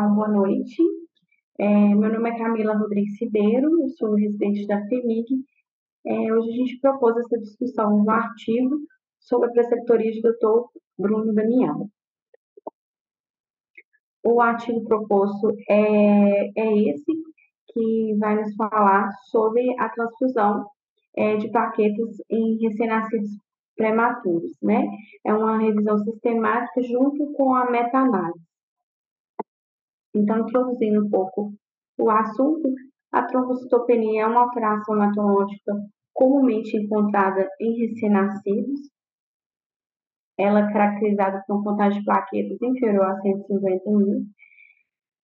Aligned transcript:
Então, 0.00 0.14
boa 0.14 0.28
noite. 0.28 0.82
É, 1.58 1.94
meu 1.94 2.10
nome 2.10 2.30
é 2.30 2.38
Camila 2.38 2.74
Rodrigues 2.74 3.20
Ribeiro, 3.20 3.82
eu 3.82 3.88
sou 3.90 4.14
residente 4.14 4.66
da 4.66 4.82
FEMIG. 4.86 5.44
É, 6.06 6.32
hoje 6.32 6.48
a 6.48 6.52
gente 6.54 6.80
propôs 6.80 7.18
essa 7.18 7.38
discussão 7.38 8.02
no 8.02 8.10
artigo 8.10 8.78
sobre 9.18 9.50
a 9.50 9.52
preceptoria 9.52 10.10
de 10.10 10.22
Dr. 10.22 10.70
Bruno 10.98 11.34
Damião. 11.34 11.90
O 14.24 14.40
artigo 14.40 14.82
proposto 14.84 15.54
é, 15.68 16.48
é 16.58 16.78
esse, 16.88 17.12
que 17.74 18.16
vai 18.18 18.36
nos 18.36 18.54
falar 18.54 19.10
sobre 19.30 19.78
a 19.78 19.90
transfusão 19.90 20.64
é, 21.14 21.36
de 21.36 21.50
plaquetas 21.50 22.16
em 22.30 22.56
recém-nascidos 22.62 23.32
prematuros, 23.76 24.52
né? 24.62 24.82
É 25.26 25.34
uma 25.34 25.58
revisão 25.58 25.98
sistemática 25.98 26.82
junto 26.84 27.34
com 27.34 27.54
a 27.54 27.70
meta-análise. 27.70 28.49
Então, 30.14 30.40
introduzindo 30.40 31.06
um 31.06 31.10
pouco 31.10 31.52
o 31.98 32.10
assunto, 32.10 32.72
a 33.12 33.22
trombocitopenia 33.22 34.22
é 34.22 34.26
uma 34.26 34.42
alteração 34.42 34.94
hematológica 34.96 35.74
comumente 36.12 36.76
encontrada 36.76 37.48
em 37.60 37.78
recém-nascidos. 37.80 38.80
Ela 40.38 40.60
é 40.60 40.72
caracterizada 40.72 41.42
por 41.46 41.56
uma 41.56 41.64
contagem 41.64 41.98
de 41.98 42.04
plaquetas 42.04 42.58
inferior 42.62 43.04
a 43.04 43.20
150 43.20 43.90
mil. 43.90 44.22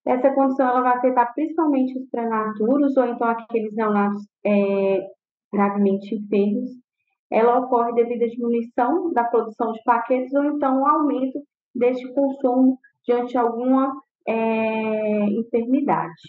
Essa 0.06 0.32
condição 0.32 0.68
ela 0.68 0.82
vai 0.82 0.98
afetar 0.98 1.34
principalmente 1.34 1.98
os 1.98 2.08
prematuros 2.10 2.96
ou 2.96 3.06
então 3.06 3.26
aqueles 3.28 3.74
neonatos 3.74 4.22
é, 4.44 5.00
gravemente 5.52 6.14
enfermos. 6.14 6.70
Ela 7.30 7.58
ocorre 7.58 7.92
devido 7.94 8.22
à 8.22 8.26
diminuição 8.26 9.12
da 9.12 9.24
produção 9.24 9.72
de 9.72 9.82
plaquetas 9.82 10.32
ou 10.32 10.44
então 10.44 10.80
o 10.80 10.86
aumento 10.86 11.42
deste 11.74 12.12
consumo 12.14 12.78
diante 13.04 13.32
de 13.32 13.38
alguma 13.38 13.92
é, 14.28 15.26
enfermidade. 15.30 16.22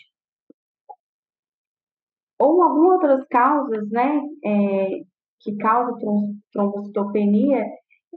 Ou 2.39 2.61
algumas 2.61 3.01
outras 3.01 3.27
causas, 3.29 3.89
né, 3.89 4.21
é, 4.45 4.89
que 5.39 5.55
causam 5.57 6.33
trombocitopenia, 6.51 7.65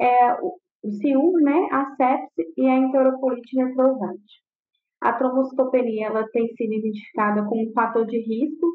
é 0.01 0.35
o, 0.43 0.59
o 0.85 0.93
ciúme, 0.93 1.43
né, 1.43 1.69
a 1.73 1.95
sepse 1.97 2.53
e 2.57 2.67
a 2.67 2.77
enterocolite 2.77 3.57
necrosante. 3.57 4.43
A 5.01 5.15
trombocitopenia 5.15 6.09
ela 6.09 6.29
tem 6.31 6.47
sido 6.49 6.75
identificada 6.75 7.45
como 7.47 7.69
um 7.69 7.73
fator 7.73 8.07
de 8.07 8.19
risco 8.19 8.67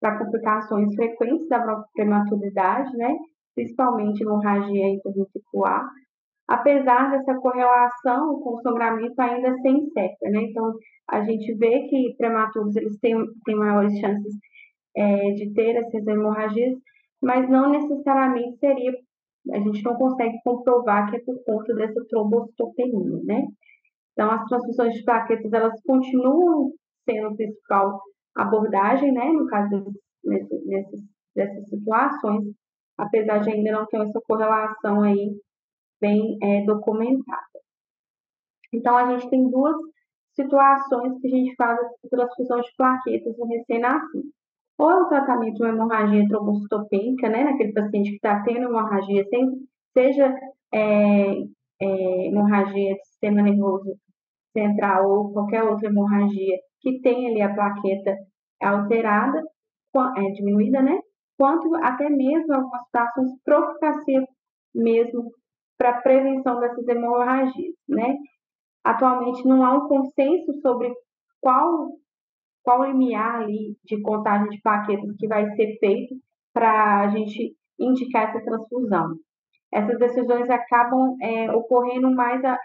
para 0.00 0.18
complicações 0.18 0.94
frequentes 0.94 1.48
da 1.48 1.82
prematuridade, 1.94 2.94
né, 2.96 3.16
principalmente 3.54 4.22
hemorragia 4.22 4.88
interventricular, 4.88 5.86
apesar 6.50 7.12
dessa 7.12 7.38
correlação 7.38 8.40
com 8.40 8.56
o 8.56 8.60
sangramento 8.60 9.14
ainda 9.20 9.56
ser 9.58 9.68
incerta, 9.68 10.28
né? 10.30 10.42
Então, 10.42 10.74
a 11.08 11.22
gente 11.22 11.54
vê 11.54 11.86
que 11.88 12.16
prematuros 12.18 12.74
eles 12.74 12.98
têm, 12.98 13.16
têm 13.44 13.54
maiores 13.54 13.96
chances 14.00 14.34
é, 14.96 15.30
de 15.30 15.54
ter 15.54 15.76
essas 15.76 16.04
hemorragias, 16.04 16.76
mas 17.22 17.48
não 17.48 17.70
necessariamente 17.70 18.58
seria, 18.58 18.92
a 19.52 19.58
gente 19.60 19.80
não 19.84 19.94
consegue 19.94 20.38
comprovar 20.42 21.08
que 21.08 21.18
é 21.18 21.20
por 21.20 21.40
conta 21.44 21.72
dessa 21.72 22.04
trombocitopenia, 22.08 23.20
né? 23.22 23.46
Então, 24.12 24.28
as 24.32 24.44
transfusões 24.46 24.94
de 24.94 25.04
plaquetas, 25.04 25.52
elas 25.52 25.80
continuam 25.86 26.72
sendo 27.08 27.28
a 27.28 27.34
principal 27.36 28.00
abordagem, 28.36 29.12
né, 29.12 29.26
no 29.26 29.46
caso 29.46 29.84
desses, 30.24 31.00
dessas 31.32 31.68
situações, 31.68 32.44
apesar 32.98 33.38
de 33.38 33.50
ainda 33.50 33.70
não 33.70 33.86
ter 33.86 34.00
essa 34.00 34.20
correlação 34.26 35.02
aí 35.02 35.32
bem 36.00 36.38
é, 36.42 36.64
documentada. 36.64 37.60
Então, 38.72 38.96
a 38.96 39.10
gente 39.12 39.28
tem 39.30 39.50
duas 39.50 39.76
situações 40.34 41.20
que 41.20 41.26
a 41.26 41.30
gente 41.30 41.54
faz 41.56 41.78
a 41.78 42.08
transfusão 42.08 42.60
de 42.60 42.70
plaquetas 42.76 43.36
no 43.36 43.46
recém-nascido. 43.46 44.28
Ou 44.78 44.90
é 44.90 45.02
o 45.02 45.08
tratamento 45.08 45.56
de 45.56 45.62
uma 45.62 45.72
hemorragia 45.72 46.28
trombocitopênica, 46.28 47.28
né, 47.28 47.44
naquele 47.44 47.72
paciente 47.72 48.10
que 48.10 48.16
está 48.16 48.42
tendo 48.42 48.68
hemorragia, 48.68 49.26
seja 49.92 50.34
é, 50.72 51.32
é, 51.82 52.26
hemorragia 52.28 52.94
de 52.94 53.04
sistema 53.04 53.42
nervoso 53.42 53.94
central 54.56 55.10
ou 55.10 55.32
qualquer 55.32 55.62
outra 55.64 55.88
hemorragia 55.88 56.56
que 56.80 57.00
tenha 57.02 57.28
ali 57.30 57.42
a 57.42 57.54
plaqueta 57.54 58.16
alterada, 58.62 59.42
é, 60.16 60.22
diminuída, 60.32 60.80
né, 60.80 60.98
quanto 61.36 61.74
até 61.76 62.08
mesmo 62.08 62.54
algumas 62.54 62.84
situações 62.84 63.30
profilaxia 63.44 64.24
mesmo 64.74 65.30
para 65.80 66.02
prevenção 66.02 66.60
dessas 66.60 66.86
hemorragias, 66.86 67.74
né? 67.88 68.14
Atualmente 68.84 69.48
não 69.48 69.64
há 69.64 69.78
um 69.78 69.88
consenso 69.88 70.52
sobre 70.60 70.92
qual 71.40 71.88
qual 72.62 72.84
limiar 72.84 73.40
ali 73.40 73.74
de 73.82 74.02
contagem 74.02 74.50
de 74.50 74.60
plaquetas 74.60 75.16
que 75.16 75.26
vai 75.26 75.50
ser 75.56 75.78
feito 75.78 76.14
para 76.52 77.00
a 77.00 77.08
gente 77.08 77.56
indicar 77.78 78.28
essa 78.28 78.44
transfusão. 78.44 79.14
Essas 79.72 79.98
decisões 79.98 80.50
acabam 80.50 81.16
é, 81.22 81.50
ocorrendo 81.50 82.14
mais 82.14 82.44
a, 82.44 82.58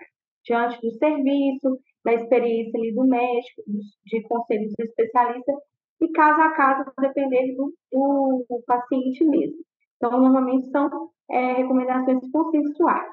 diante 0.44 0.82
do 0.82 0.92
serviço, 0.92 1.80
da 2.04 2.14
experiência 2.16 2.78
ali 2.78 2.94
do 2.94 3.08
médico, 3.08 3.62
de 4.06 4.22
conselhos 4.24 4.74
especialistas, 4.78 5.56
e 6.02 6.12
caso 6.12 6.42
a 6.42 6.52
caso, 6.52 6.92
depender 7.00 7.56
do, 7.56 7.74
do, 7.90 8.46
do 8.50 8.64
paciente 8.68 9.24
mesmo. 9.24 9.64
Então, 9.98 10.20
normalmente 10.20 10.70
são 10.70 11.10
é, 11.30 11.54
recomendações 11.54 12.30
consensuais. 12.32 13.12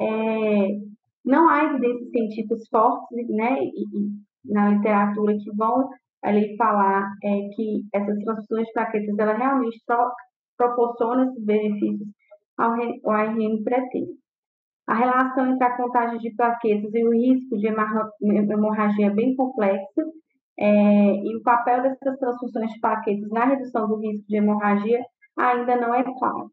É, 0.00 0.68
não 1.24 1.48
há 1.48 1.64
evidências 1.64 2.10
científicas 2.10 2.68
fortes, 2.68 3.28
né, 3.28 3.58
e, 3.62 3.68
e, 3.68 4.52
na 4.52 4.70
literatura 4.70 5.34
que 5.34 5.50
vão 5.56 5.88
ali 6.22 6.56
falar 6.56 7.08
é, 7.22 7.48
que 7.54 7.82
essas 7.92 8.18
transfusões 8.22 8.66
de 8.66 8.72
plaquetas, 8.72 9.18
ela 9.18 9.34
realmente 9.34 9.80
pro, 9.86 10.12
proporciona 10.56 11.24
esses 11.24 11.44
benefícios 11.44 12.08
ao, 12.58 12.72
ao 12.72 13.10
ARN 13.10 13.62
pretende. 13.64 14.12
A 14.86 14.94
relação 14.94 15.52
entre 15.52 15.64
a 15.64 15.76
contagem 15.76 16.18
de 16.18 16.34
plaquetas 16.36 16.94
e 16.94 17.04
o 17.04 17.10
risco 17.10 17.56
de 17.58 17.66
hemorragia 17.66 19.06
é 19.06 19.10
bem 19.10 19.34
complexa, 19.34 20.04
é, 20.58 20.66
e 20.66 21.36
o 21.36 21.42
papel 21.42 21.82
dessas 21.82 22.18
transfusões 22.18 22.72
de 22.72 22.80
plaquetas 22.80 23.30
na 23.30 23.44
redução 23.44 23.86
do 23.88 23.96
risco 23.96 24.26
de 24.26 24.36
hemorragia 24.36 25.00
ainda 25.36 25.76
não 25.76 25.94
é 25.94 26.02
claro. 26.02 26.50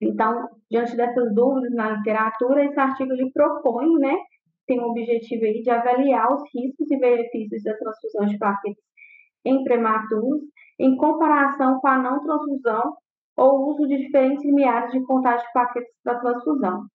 Então, 0.00 0.48
diante 0.70 0.96
dessas 0.96 1.34
dúvidas 1.34 1.72
na 1.72 1.90
literatura, 1.90 2.64
esse 2.64 2.78
artigo 2.78 3.12
ele 3.12 3.30
propõe, 3.32 3.88
né, 3.98 4.16
tem 4.66 4.80
o 4.80 4.90
objetivo 4.90 5.44
aí 5.44 5.62
de 5.62 5.70
avaliar 5.70 6.32
os 6.32 6.42
riscos 6.54 6.90
e 6.90 6.98
benefícios 6.98 7.62
da 7.62 7.76
transfusão 7.76 8.26
de 8.26 8.38
plaquetas 8.38 8.82
em 9.44 9.62
prematuros 9.62 10.42
em 10.78 10.96
comparação 10.96 11.78
com 11.80 11.86
a 11.86 11.98
não 11.98 12.22
transfusão 12.22 12.96
ou 13.36 13.70
uso 13.70 13.86
de 13.86 13.98
diferentes 13.98 14.44
limiares 14.44 14.90
de 14.92 15.02
contagem 15.04 15.44
de 15.46 15.52
plaquetas 15.52 15.94
para 16.02 16.20
transfusão. 16.20 16.86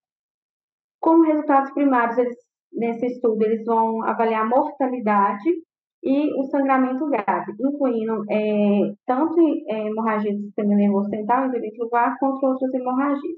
Como 1.00 1.24
resultados 1.24 1.72
primários, 1.72 2.18
eles, 2.18 2.38
nesse 2.74 3.06
estudo, 3.06 3.44
eles 3.44 3.64
vão 3.66 4.04
avaliar 4.04 4.48
mortalidade 4.48 5.50
e 6.04 6.34
o 6.40 6.44
sangramento 6.46 7.06
grave, 7.08 7.54
incluindo 7.60 8.24
é, 8.30 8.94
tanto 9.06 9.40
é, 9.68 9.88
hemorragia 9.88 10.34
do 10.34 10.44
sistema 10.44 10.76
nervoso 10.76 11.10
central, 11.10 11.48
interventricular, 11.48 12.18
quanto 12.20 12.46
outras 12.46 12.74
hemorragias. 12.74 13.38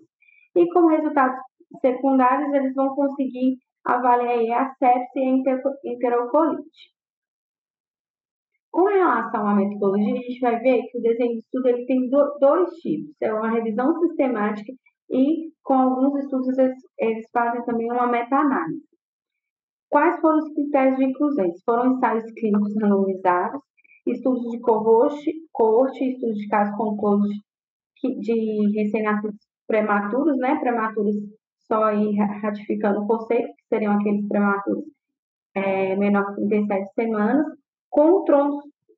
E 0.55 0.67
como 0.71 0.89
resultados 0.89 1.37
secundários, 1.81 2.53
eles 2.53 2.73
vão 2.75 2.93
conseguir 2.95 3.57
avaliar 3.85 4.67
a 4.67 4.75
sepse 4.75 5.19
e 5.19 5.49
a 5.49 5.91
enterocolite. 5.91 6.91
Com 8.71 8.83
relação 8.85 9.47
à 9.47 9.55
metodologia, 9.55 10.13
a 10.13 10.17
gente 10.17 10.39
vai 10.39 10.59
ver 10.59 10.83
que 10.83 10.97
o 10.97 11.01
desenho 11.01 11.33
de 11.33 11.39
estudo 11.39 11.67
ele 11.67 11.85
tem 11.85 12.09
dois 12.09 12.69
tipos. 12.75 13.15
É 13.21 13.33
uma 13.33 13.49
revisão 13.49 13.93
sistemática 13.99 14.71
e, 15.09 15.51
com 15.63 15.73
alguns 15.73 16.23
estudos, 16.23 16.57
eles 16.97 17.29
fazem 17.33 17.63
também 17.65 17.91
uma 17.91 18.07
meta-análise. 18.07 18.90
Quais 19.91 20.21
foram 20.21 20.37
os 20.37 20.53
critérios 20.53 20.95
de 20.95 21.03
inclusão? 21.03 21.51
Foram 21.65 21.91
ensaios 21.91 22.23
clínicos 22.31 22.73
randomizados, 22.81 23.61
estudos 24.07 24.49
de 24.49 24.59
coorte, 24.61 25.33
coorte 25.51 26.13
estudos 26.13 26.37
de 26.37 26.47
casos 26.47 26.73
controlos 26.77 27.27
de 28.01 28.71
recém-nascidos 28.73 29.35
prematuros, 29.67 30.37
né? 30.37 30.57
Prematuros 30.61 31.17
só 31.67 31.83
aí 31.83 32.15
ratificando 32.15 33.01
o 33.01 33.07
conceito, 33.07 33.47
que 33.47 33.67
seriam 33.67 33.91
aqueles 33.91 34.25
prematuros 34.29 34.85
é, 35.55 35.97
menor 35.97 36.35
que 36.35 36.47
37 36.47 36.93
semanas, 36.93 37.45
com 37.89 38.23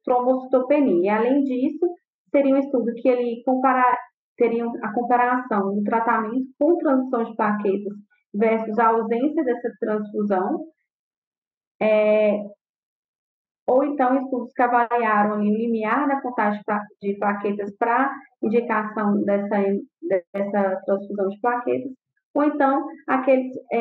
trombocitopenia. 0.05 1.17
Além 1.17 1.43
disso, 1.43 1.87
seria 2.29 2.53
um 2.53 2.59
estudo 2.59 2.93
que 2.93 3.09
ele 3.09 3.41
comparar, 3.43 3.97
teria 4.37 4.63
a 4.83 4.93
comparação 4.93 5.73
do 5.73 5.83
tratamento 5.83 6.45
com 6.59 6.77
transfusão 6.77 7.23
de 7.23 7.35
plaquetas 7.35 7.93
versus 8.31 8.77
a 8.77 8.89
ausência 8.89 9.43
dessa 9.43 9.69
transfusão, 9.79 10.72
é, 11.83 12.45
ou 13.67 13.83
então 13.83 14.23
estudos 14.23 14.53
que 14.53 14.61
avaliaram 14.61 15.39
o 15.39 15.43
limiar 15.43 16.07
da 16.07 16.21
contagem 16.21 16.61
de 17.01 17.15
plaquetas 17.17 17.75
para 17.77 18.13
indicação 18.41 19.21
dessa, 19.23 19.57
dessa 20.01 20.81
transfusão 20.85 21.27
de 21.29 21.39
plaquetas, 21.41 21.91
ou 22.33 22.43
então 22.45 22.87
aqueles 23.07 23.53
é, 23.71 23.79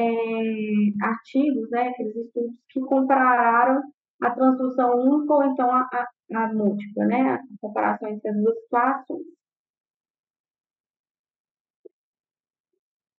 artigos, 1.02 1.70
né, 1.70 1.88
aqueles 1.88 2.16
estudos 2.16 2.56
que 2.69 2.81
compararam 2.81 3.82
a 4.22 4.31
transfusão 4.31 4.94
única 5.00 5.34
ou 5.34 5.44
então 5.44 5.70
a, 5.70 5.88
a, 5.93 6.44
a 6.44 6.52
múltipla, 6.52 7.05
né, 7.06 7.22
a 7.34 7.40
comparação 7.60 8.08
entre 8.08 8.31
as 8.31 8.37
duas 8.37 8.58
situações. 8.62 9.22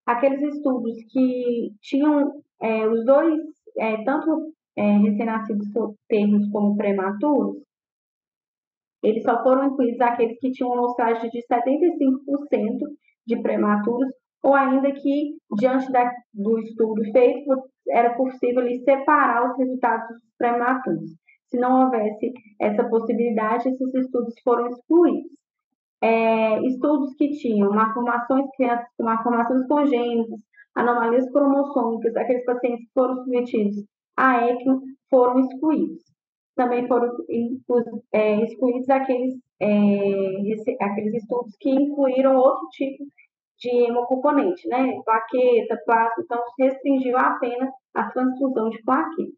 Aqueles 0.06 0.42
estudos 0.56 0.96
que 1.10 1.74
tinham 1.82 2.44
é, 2.62 2.88
os 2.88 3.06
dois, 3.06 3.42
é, 3.78 4.04
tanto 4.04 4.54
é, 4.76 4.98
recém-nascidos 4.98 5.68
termos 6.08 6.50
como 6.52 6.76
prematuros, 6.76 7.64
eles 9.04 9.24
só 9.24 9.44
foram 9.44 9.68
incluídos 9.68 10.00
aqueles 10.00 10.40
que 10.40 10.52
tinham 10.52 10.72
uma 10.72 10.80
amostragem 10.80 11.30
de 11.30 11.40
75% 11.46 12.80
de 13.28 13.42
prematuros 13.42 14.10
ou 14.42 14.54
ainda 14.54 14.92
que, 14.92 15.38
diante 15.58 15.92
da, 15.92 16.10
do 16.34 16.60
estudo 16.60 17.02
feito, 17.12 17.50
era 17.90 18.16
possível 18.16 18.64
separar 18.84 19.50
os 19.50 19.58
resultados 19.58 20.08
dos 20.08 20.22
prematuros. 20.38 21.12
Se 21.50 21.58
não 21.58 21.84
houvesse 21.84 22.32
essa 22.60 22.84
possibilidade, 22.90 23.70
esses 23.70 23.94
estudos 23.94 24.34
foram 24.44 24.68
excluídos. 24.68 25.32
É, 26.02 26.60
estudos 26.66 27.14
que 27.16 27.30
tinham 27.32 27.72
malformações, 27.72 28.46
crianças 28.58 28.88
com 28.98 29.06
malformações 29.06 29.66
congênitas, 29.68 30.40
anomalias 30.76 31.30
cromossômicas, 31.32 32.16
aqueles 32.16 32.44
pacientes 32.44 32.86
que 32.86 32.94
foram 32.94 33.16
submetidos 33.18 33.86
a 34.18 34.48
ECMO, 34.50 34.82
foram 35.10 35.40
excluídos. 35.40 36.04
Também 36.56 36.88
foram 36.88 37.10
é, 38.12 38.44
excluídos 38.44 38.90
aqueles, 38.90 39.36
é, 39.60 40.76
aqueles 40.82 41.16
estudos 41.16 41.56
que 41.60 41.70
incluíram 41.70 42.36
outro 42.36 42.68
tipo 42.70 43.04
de 43.58 43.70
hemocomponente, 43.70 44.68
né? 44.68 45.02
Plaqueta, 45.04 45.82
plasma, 45.86 46.24
então 46.24 46.44
restringiu 46.60 47.18
apenas 47.18 47.70
a 47.96 48.10
transfusão 48.12 48.70
de 48.70 48.82
plaquetas. 48.84 49.34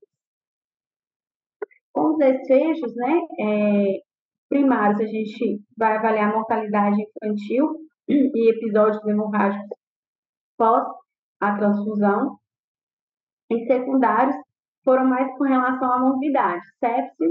Com 1.93 2.11
os 2.11 2.17
desfechos, 2.17 2.93
né, 2.95 3.21
é, 3.39 3.99
primários, 4.49 4.99
a 4.99 5.05
gente 5.05 5.61
vai 5.77 5.95
avaliar 5.95 6.31
a 6.31 6.35
mortalidade 6.35 7.01
infantil 7.01 7.77
e 8.09 8.49
episódios 8.49 9.05
hemorrágicos 9.05 9.77
pós 10.57 10.85
a 11.39 11.57
transfusão. 11.57 12.37
E 13.49 13.65
secundários 13.67 14.35
foram 14.85 15.05
mais 15.05 15.27
com 15.37 15.43
relação 15.43 15.91
à 15.91 15.99
morbidade, 15.99 16.61
sepse, 16.79 17.25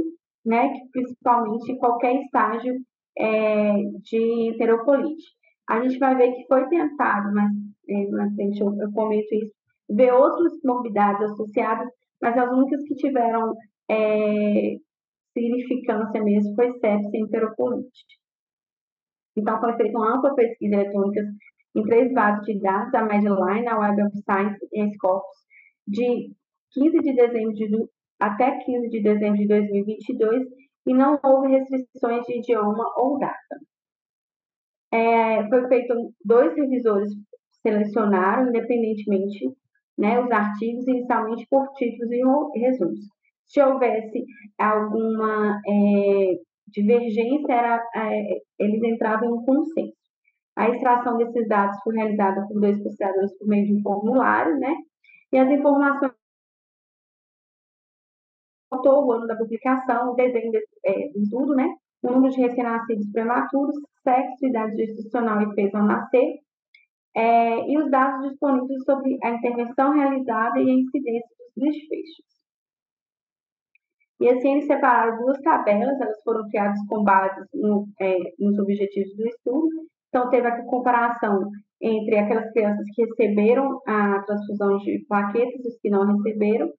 né, 0.44 0.68
que 0.68 0.90
principalmente 0.92 1.78
qualquer 1.78 2.16
estágio 2.16 2.74
é, 3.16 3.72
de 4.02 4.50
enterocolite 4.50 5.24
a 5.68 5.82
gente 5.82 5.98
vai 5.98 6.14
ver 6.16 6.32
que 6.32 6.46
foi 6.46 6.68
tentado, 6.68 7.32
mas 7.32 7.50
é, 7.88 8.34
frente 8.34 8.60
eu, 8.60 8.74
eu 8.78 8.92
comento 8.92 9.34
isso, 9.34 9.52
ver 9.88 10.12
outras 10.12 10.52
morbidades 10.64 11.30
associadas, 11.30 11.88
mas 12.20 12.36
as 12.36 12.50
únicas 12.50 12.82
que 12.84 12.94
tiveram 12.94 13.54
é, 13.88 14.76
significância 15.32 16.22
mesmo 16.22 16.54
foi 16.54 16.72
sepsis 16.78 17.12
e 17.12 17.20
enterocolite. 17.20 18.04
Então, 19.36 19.58
foi 19.60 19.74
feita 19.76 19.98
uma 19.98 20.16
ampla 20.16 20.34
pesquisa 20.34 20.74
eletrônica 20.74 21.20
em 21.74 21.82
três 21.82 22.12
bases 22.12 22.44
de 22.44 22.60
dados, 22.60 22.94
a 22.94 23.04
Medline, 23.04 23.66
a 23.66 23.78
Web 23.78 24.02
of 24.02 24.16
Science 24.22 24.58
e 24.72 24.80
a 24.80 24.88
Scopus, 24.92 25.36
de 25.88 26.30
15 26.74 26.98
de 26.98 27.14
dezembro 27.14 27.52
de, 27.54 27.88
até 28.20 28.58
15 28.58 28.88
de 28.88 29.02
dezembro 29.02 29.38
de 29.38 29.48
2022, 29.48 30.42
e 30.86 30.94
não 30.94 31.18
houve 31.22 31.48
restrições 31.48 32.24
de 32.26 32.38
idioma 32.38 32.84
ou 32.96 33.18
data. 33.18 33.56
É, 34.92 35.48
foi 35.48 35.66
feito 35.68 36.12
dois 36.24 36.54
revisores 36.54 37.10
selecionaram 37.66 38.48
independentemente 38.48 39.50
né, 39.98 40.20
os 40.20 40.30
artigos 40.30 40.86
inicialmente 40.86 41.46
por 41.50 41.66
títulos 41.74 42.12
e 42.12 42.58
resumos. 42.60 43.00
Se 43.46 43.60
houvesse 43.62 44.24
alguma 44.58 45.60
é, 45.66 46.34
divergência, 46.68 47.52
era, 47.52 47.82
é, 47.94 48.40
eles 48.58 48.82
entravam 48.82 49.28
em 49.28 49.32
um 49.32 49.44
consenso. 49.44 49.94
A 50.56 50.68
extração 50.70 51.16
desses 51.16 51.48
dados 51.48 51.76
foi 51.82 51.96
realizada 51.96 52.46
por 52.46 52.60
dois 52.60 52.80
pesquisadores 52.82 53.36
por 53.38 53.48
meio 53.48 53.66
de 53.66 53.74
um 53.74 53.82
formulário, 53.82 54.56
né? 54.58 54.72
E 55.32 55.38
as 55.38 55.50
informações 55.50 56.12
o 58.90 59.12
ano 59.12 59.26
da 59.26 59.36
publicação, 59.36 60.12
o 60.12 60.14
desenho 60.14 60.50
desse, 60.50 60.68
é, 60.84 61.08
do 61.12 61.20
estudo, 61.20 61.54
né? 61.54 61.68
o 62.04 62.12
número 62.12 62.34
de 62.34 62.40
recém-nascidos 62.40 63.10
prematuros, 63.12 63.74
sexo, 64.02 64.46
idade 64.46 64.76
gestacional 64.76 65.40
e 65.40 65.54
peso 65.54 65.76
ao 65.76 65.86
nascer, 65.86 66.34
é, 67.16 67.70
e 67.70 67.78
os 67.78 67.90
dados 67.90 68.28
disponíveis 68.28 68.84
sobre 68.84 69.16
a 69.22 69.30
intervenção 69.30 69.92
realizada 69.92 70.60
e 70.60 70.70
a 70.70 70.74
incidência 70.74 71.28
dos 71.56 71.64
desfechos. 71.64 72.34
E 74.20 74.28
assim 74.28 74.52
eles 74.52 74.66
separaram 74.66 75.18
duas 75.18 75.40
tabelas, 75.40 76.00
elas 76.00 76.22
foram 76.22 76.48
criadas 76.48 76.78
com 76.88 77.02
base 77.02 77.40
no, 77.54 77.86
é, 78.00 78.18
nos 78.38 78.58
objetivos 78.58 79.14
do 79.16 79.26
estudo. 79.26 79.68
Então, 80.08 80.30
teve 80.30 80.46
a 80.46 80.64
comparação 80.66 81.50
entre 81.80 82.16
aquelas 82.16 82.50
crianças 82.52 82.86
que 82.94 83.04
receberam 83.04 83.80
a 83.86 84.22
transfusão 84.22 84.78
de 84.78 85.04
plaquetas 85.08 85.64
e 85.64 85.68
os 85.68 85.78
que 85.80 85.90
não 85.90 86.06
receberam. 86.06 86.70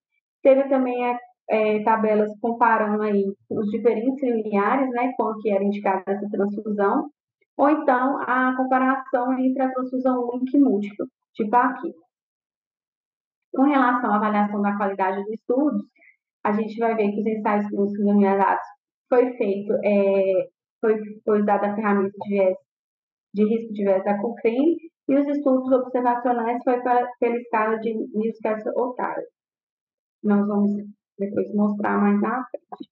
Teve 0.42 0.70
também 0.70 1.06
a 1.06 1.20
é, 1.50 1.84
tabelas 1.84 2.32
comparando 2.40 3.04
aí 3.04 3.24
os 3.50 3.70
diferentes 3.70 4.22
lineares, 4.24 4.90
né, 4.92 5.14
com 5.18 5.34
que 5.42 5.50
era 5.50 5.64
indicada 5.64 6.04
essa 6.08 6.30
transfusão, 6.30 7.10
ou 7.58 7.70
então 7.70 8.20
a 8.22 8.56
comparação 8.58 9.38
entre 9.40 9.62
a 9.62 9.72
transfusão 9.72 10.28
única 10.30 10.58
e 10.58 10.60
múltipla, 10.60 11.06
tipo 11.34 11.56
aqui. 11.56 11.94
Com 13.54 13.64
relação 13.64 14.12
à 14.12 14.18
avaliação 14.18 14.62
da 14.62 14.76
qualidade 14.76 15.24
dos 15.24 15.34
estudos, 15.34 15.84
a 16.44 16.52
gente 16.52 16.78
vai 16.78 16.96
ver 16.96 17.12
que 17.12 17.22
os 17.22 17.26
ensaios 17.26 17.68
clínicos 17.68 18.06
nomeados 18.06 18.68
foi 19.10 19.34
feito, 19.38 19.74
é, 19.84 20.50
foi, 20.82 21.00
foi 21.24 21.42
usada 21.42 21.68
a 21.68 21.76
ferramenta 21.76 22.14
de, 22.24 22.30
viés, 22.30 22.58
de 23.34 23.44
risco 23.46 23.74
de 23.74 23.84
viés 23.84 24.04
da 24.04 24.20
Cochrane, 24.20 24.78
e 25.08 25.16
os 25.16 25.28
estudos 25.28 25.72
observacionais 25.72 26.62
foi 26.64 26.82
pela, 26.82 27.08
pela 27.20 27.38
escala 27.38 27.80
de 27.80 27.94
Newcastle-Ottawa. 28.14 29.24
Nós 30.24 30.48
vamos 30.48 30.72
depois 31.18 31.54
mostrar 31.54 31.98
mais 32.00 32.20
na 32.22 32.44
frente. 32.46 32.90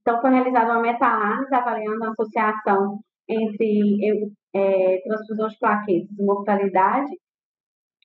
Então, 0.00 0.20
foi 0.20 0.30
realizada 0.30 0.72
uma 0.72 0.80
meta-análise 0.80 1.54
avaliando 1.54 2.04
a 2.04 2.10
associação 2.10 3.00
entre 3.28 4.32
é, 4.54 5.00
transfusão 5.02 5.48
de 5.48 5.58
plaquetas 5.58 6.16
mortalidade, 6.18 7.10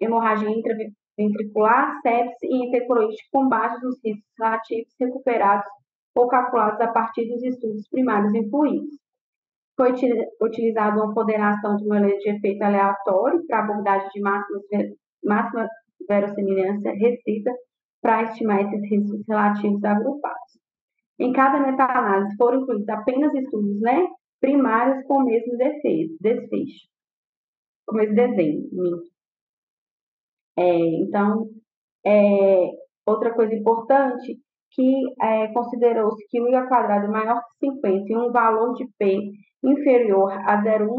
hemorragia 0.01 0.50
intraventricular, 0.50 2.01
sepsis 2.01 2.43
e 2.43 2.67
enterocolitis 2.67 3.29
com 3.31 3.48
base 3.48 3.81
nos 3.81 3.98
riscos 4.03 4.33
relativos 4.38 4.93
recuperados 5.00 5.65
ou 6.15 6.27
calculados 6.27 6.81
a 6.81 6.91
partir 6.91 7.25
dos 7.27 7.41
estudos 7.41 7.88
primários 7.89 8.33
incluídos. 8.36 9.00
Foi 9.75 9.93
utilizada 10.41 11.01
uma 11.01 11.13
ponderação 11.13 11.77
de 11.77 11.88
molécula 11.88 12.19
de 12.19 12.29
efeito 12.29 12.62
aleatório 12.62 13.43
para 13.48 13.60
abordagem 13.60 14.10
de 14.13 14.22
máxima, 14.22 14.60
máxima 15.24 15.67
verossimilhança 16.07 16.91
restrita 16.91 17.51
para 18.03 18.24
estimar 18.24 18.62
esses 18.62 18.81
riscos 18.89 19.24
relativos 19.27 19.81
agrupados. 19.83 20.60
Em 21.17 21.31
cada 21.31 21.60
meta-análise 21.60 22.36
foram 22.36 22.62
incluídos 22.62 22.89
apenas 22.89 23.33
estudos 23.33 23.79
né, 23.79 24.05
primários 24.41 25.05
com 25.07 25.19
o 25.19 25.25
mesmo 25.25 25.57
desfecho, 25.57 26.88
com 27.88 27.95
o 27.95 28.00
mesmo 28.00 28.15
desenho. 28.15 28.69
É, 30.57 30.77
então, 31.01 31.50
é, 32.05 32.72
outra 33.05 33.33
coisa 33.33 33.55
importante 33.55 34.38
que 34.72 35.03
é, 35.22 35.48
considerou-se 35.53 36.27
que 36.27 36.41
o 36.41 36.48
I 36.48 36.67
quadrado 36.67 37.10
maior 37.10 37.41
que 37.60 37.67
50 37.67 38.12
e 38.12 38.17
um 38.17 38.31
valor 38.31 38.74
de 38.74 38.86
P 39.00 39.17
inferior 39.63 40.31
a 40.31 40.62
0,1 40.62 40.89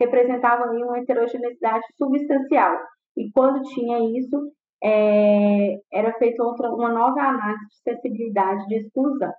representava 0.00 0.72
uma 0.72 0.98
heterogeneidade 0.98 1.84
substancial. 1.96 2.76
E 3.16 3.30
quando 3.32 3.62
tinha 3.62 3.98
isso, 4.18 4.50
é, 4.82 5.80
era 5.92 6.12
feita 6.18 6.42
outra, 6.42 6.70
uma 6.70 6.92
nova 6.92 7.20
análise 7.20 7.66
de 7.84 7.90
acessibilidade 7.90 8.66
de 8.66 8.76
exclusão 8.76 9.32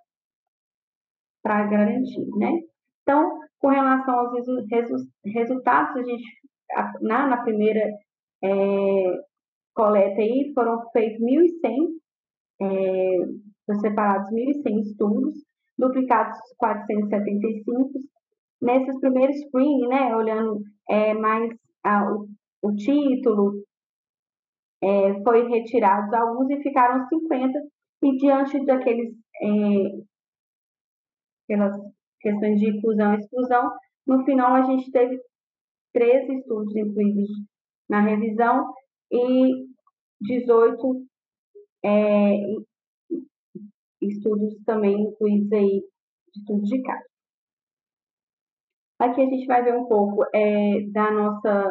para 1.41 1.65
garantir, 1.67 2.27
né? 2.37 2.59
Então, 3.03 3.39
com 3.59 3.69
relação 3.69 4.19
aos 4.19 4.33
resu 4.69 5.07
resultados, 5.25 5.95
a 5.95 6.03
gente, 6.03 6.27
na, 7.01 7.27
na 7.27 7.37
primeira 7.43 7.81
é, 8.43 8.49
coleta 9.73 10.21
aí, 10.21 10.51
foram 10.53 10.81
feitos 10.91 11.19
1.100, 11.21 11.87
é, 12.61 13.75
separados 13.79 14.29
1.100 14.31 14.81
estudos, 14.81 15.35
duplicados 15.77 16.37
475. 16.57 17.91
Nesses 18.61 18.99
primeiros 18.99 19.39
screen, 19.39 19.87
né, 19.87 20.15
olhando 20.15 20.61
é, 20.89 21.13
mais 21.13 21.49
a, 21.83 22.11
o, 22.11 22.27
o 22.61 22.75
título, 22.75 23.63
é, 24.81 25.23
foi 25.23 25.47
retirados 25.49 26.13
alguns 26.13 26.49
e 26.49 26.61
ficaram 26.61 27.07
50, 27.07 27.59
e 28.03 28.17
diante 28.17 28.65
daqueles, 28.65 29.13
é, 29.41 30.03
pelas 31.47 31.75
questões 32.21 32.59
de 32.59 32.69
inclusão 32.69 33.13
e 33.13 33.17
exclusão, 33.17 33.71
no 34.07 34.23
final 34.23 34.55
a 34.55 34.63
gente 34.63 34.91
teve 34.91 35.19
13 35.93 36.39
estudos 36.39 36.75
incluídos 36.75 37.29
na 37.89 38.01
revisão 38.01 38.73
e 39.11 39.67
18 40.21 41.05
é, 41.83 42.35
estudos 44.01 44.55
também 44.65 45.01
incluídos 45.01 45.51
aí 45.51 45.81
de 46.33 46.39
estudos 46.39 46.69
de 46.69 46.81
caso. 46.83 47.09
Aqui 48.99 49.21
a 49.21 49.25
gente 49.25 49.45
vai 49.45 49.63
ver 49.63 49.75
um 49.77 49.85
pouco 49.87 50.25
é, 50.33 50.81
da 50.91 51.09
nossa 51.11 51.67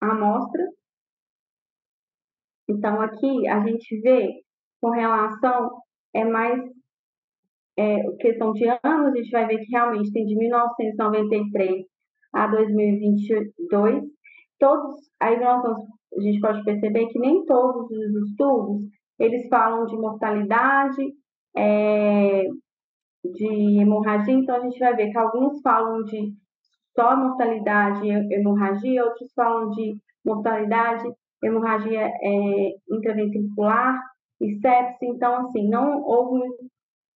amostra. 0.00 0.62
Então, 2.68 3.00
aqui 3.00 3.46
a 3.48 3.60
gente 3.66 4.00
vê 4.00 4.42
com 4.80 4.90
relação, 4.90 5.70
é 6.14 6.24
mais 6.24 6.60
é, 7.76 8.02
questão 8.18 8.52
de 8.52 8.66
anos, 8.82 9.12
a 9.12 9.16
gente 9.16 9.30
vai 9.30 9.46
ver 9.46 9.58
que 9.58 9.70
realmente 9.70 10.12
tem 10.12 10.24
de 10.24 10.36
1993 10.36 11.84
a 12.32 12.46
2022, 12.48 14.04
todos, 14.58 15.00
aí 15.20 15.38
nós 15.38 15.64
a 16.16 16.20
gente 16.20 16.40
pode 16.40 16.64
perceber 16.64 17.06
que 17.08 17.18
nem 17.18 17.44
todos 17.44 17.90
os 17.90 18.28
estudos, 18.30 18.82
eles 19.18 19.48
falam 19.48 19.84
de 19.86 19.96
mortalidade, 19.96 21.12
é, 21.56 22.44
de 23.24 23.80
hemorragia, 23.80 24.34
então 24.34 24.56
a 24.56 24.60
gente 24.60 24.78
vai 24.78 24.94
ver 24.94 25.10
que 25.10 25.18
alguns 25.18 25.60
falam 25.60 26.02
de 26.04 26.32
só 26.94 27.16
mortalidade 27.16 28.06
e 28.06 28.34
hemorragia, 28.34 29.04
outros 29.04 29.32
falam 29.34 29.70
de 29.70 29.98
mortalidade, 30.24 31.04
hemorragia 31.42 32.02
é, 32.02 32.70
intraventricular 32.90 33.98
e 34.40 34.58
sepsis, 34.60 35.08
então 35.14 35.46
assim, 35.46 35.68
não 35.68 36.02
houve 36.02 36.42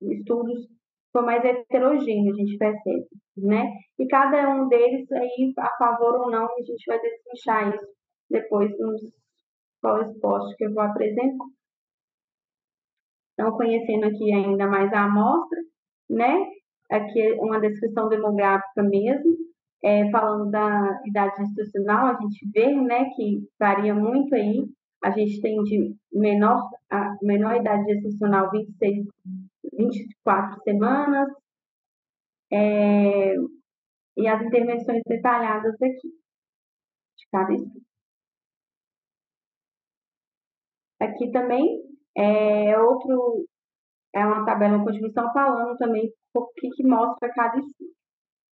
estudos 0.02 0.68
foi 1.12 1.22
mais 1.22 1.44
heterogêneo, 1.44 2.32
a 2.32 2.36
gente 2.36 2.56
percebe, 2.56 3.08
né? 3.36 3.64
E 3.98 4.06
cada 4.06 4.48
um 4.54 4.68
deles 4.68 5.10
aí, 5.12 5.52
a 5.58 5.76
favor 5.76 6.20
ou 6.20 6.30
não, 6.30 6.44
a 6.44 6.62
gente 6.62 6.84
vai 6.86 7.00
destrinchar 7.00 7.74
isso 7.74 7.86
depois 8.30 8.70
nos 8.78 9.00
posts 10.20 10.56
que 10.56 10.66
eu 10.66 10.72
vou 10.72 10.84
apresentar. 10.84 11.46
Então, 13.32 13.56
conhecendo 13.56 14.06
aqui 14.06 14.32
ainda 14.32 14.66
mais 14.66 14.92
a 14.92 15.04
amostra, 15.04 15.58
né? 16.08 16.46
Aqui 16.90 17.20
é 17.20 17.34
uma 17.40 17.60
descrição 17.60 18.08
demográfica 18.08 18.82
mesmo, 18.82 19.36
é, 19.82 20.10
falando 20.10 20.50
da 20.50 21.00
idade 21.06 21.42
institucional, 21.42 22.06
a 22.06 22.20
gente 22.20 22.48
vê, 22.52 22.74
né, 22.74 23.06
que 23.16 23.48
varia 23.58 23.94
muito 23.94 24.34
aí. 24.34 24.64
A 25.02 25.10
gente 25.10 25.40
tem 25.40 25.62
de 25.62 25.94
menor, 26.12 26.68
a 26.90 27.16
menor 27.22 27.56
idade 27.56 27.90
institucional 27.90 28.50
26 28.50 29.06
24 29.72 30.62
semanas, 30.62 31.28
é, 32.52 33.34
e 34.16 34.28
as 34.28 34.42
intervenções 34.42 35.02
detalhadas 35.06 35.74
aqui, 35.74 36.08
de 37.16 37.26
cada 37.32 37.52
estudo. 37.54 37.84
Aqui 41.00 41.30
também 41.30 41.64
é 42.16 42.78
outro, 42.78 43.46
é 44.14 44.24
uma 44.24 44.44
tabela 44.44 44.78
de 44.78 44.84
contribuição 44.84 45.32
falando 45.32 45.76
também 45.78 46.12
o 46.34 46.46
que, 46.48 46.68
que 46.70 46.86
mostra 46.86 47.32
cada 47.32 47.58
estudo, 47.58 47.90